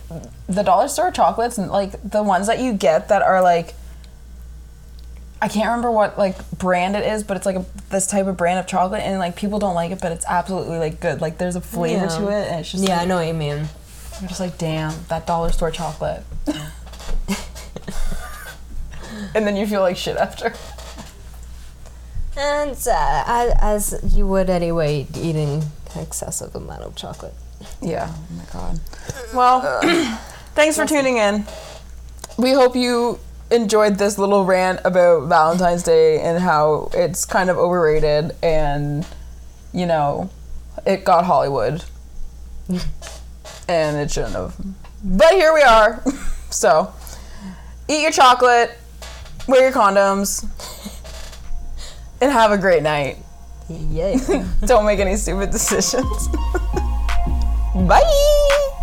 the 0.47 0.63
dollar 0.63 0.87
store 0.87 1.11
chocolates, 1.11 1.57
and 1.57 1.69
like 1.71 1.93
the 2.03 2.23
ones 2.23 2.47
that 2.47 2.59
you 2.59 2.73
get 2.73 3.09
that 3.09 3.21
are 3.21 3.41
like, 3.41 3.75
I 5.41 5.47
can't 5.47 5.67
remember 5.67 5.91
what 5.91 6.17
like 6.17 6.35
brand 6.51 6.95
it 6.95 7.05
is, 7.05 7.23
but 7.23 7.37
it's 7.37 7.45
like 7.45 7.55
a, 7.55 7.65
this 7.89 8.07
type 8.07 8.25
of 8.27 8.37
brand 8.37 8.59
of 8.59 8.67
chocolate, 8.67 9.01
and 9.03 9.19
like 9.19 9.35
people 9.35 9.59
don't 9.59 9.75
like 9.75 9.91
it, 9.91 10.01
but 10.01 10.11
it's 10.11 10.25
absolutely 10.27 10.77
like 10.79 10.99
good. 10.99 11.21
Like 11.21 11.37
there's 11.37 11.55
a 11.55 11.61
flavor 11.61 12.05
Yeah. 12.05 12.17
to 12.17 12.27
it, 12.29 12.47
and 12.49 12.59
it's 12.61 12.71
just 12.71 12.83
yeah, 12.87 12.99
I 12.99 13.05
know 13.05 13.15
what 13.17 13.27
you 13.27 13.33
mean. 13.33 13.67
I'm 14.19 14.27
just 14.27 14.39
like, 14.39 14.57
damn, 14.57 14.93
that 15.09 15.25
dollar 15.27 15.51
store 15.51 15.71
chocolate. 15.71 16.23
and 19.35 19.47
then 19.47 19.55
you 19.55 19.65
feel 19.67 19.81
like 19.81 19.97
shit 19.97 20.17
after. 20.17 20.53
And 22.37 22.77
uh, 22.87 23.53
as 23.59 23.99
you 24.15 24.25
would 24.27 24.49
anyway, 24.49 25.05
eating 25.15 25.63
excessive 25.95 26.55
amount 26.55 26.83
of 26.83 26.95
chocolate. 26.95 27.33
Yeah. 27.81 28.09
Oh 28.11 28.35
my 28.35 28.43
god. 28.51 28.79
Well, 29.33 29.81
thanks 30.55 30.75
for 30.75 30.85
tuning 30.85 31.17
in. 31.17 31.45
We 32.37 32.51
hope 32.53 32.75
you 32.75 33.19
enjoyed 33.49 33.97
this 33.97 34.17
little 34.17 34.45
rant 34.45 34.79
about 34.85 35.27
Valentine's 35.27 35.83
Day 35.83 36.21
and 36.21 36.39
how 36.39 36.89
it's 36.93 37.25
kind 37.25 37.49
of 37.49 37.57
overrated 37.57 38.35
and 38.41 39.05
you 39.73 39.85
know, 39.85 40.29
it 40.85 41.03
got 41.03 41.25
Hollywood. 41.25 41.83
and 43.67 43.97
it 43.97 44.11
shouldn't 44.11 44.33
have. 44.33 44.55
But 45.03 45.31
here 45.33 45.53
we 45.53 45.61
are. 45.61 46.03
so, 46.49 46.93
eat 47.87 48.01
your 48.01 48.11
chocolate, 48.11 48.71
wear 49.47 49.63
your 49.63 49.71
condoms, 49.71 50.45
and 52.21 52.31
have 52.31 52.51
a 52.51 52.57
great 52.57 52.83
night. 52.83 53.17
Yeah. 53.69 54.17
Don't 54.65 54.85
make 54.85 54.99
any 54.99 55.15
stupid 55.15 55.51
decisions. 55.51 56.27
Bye! 57.73 58.80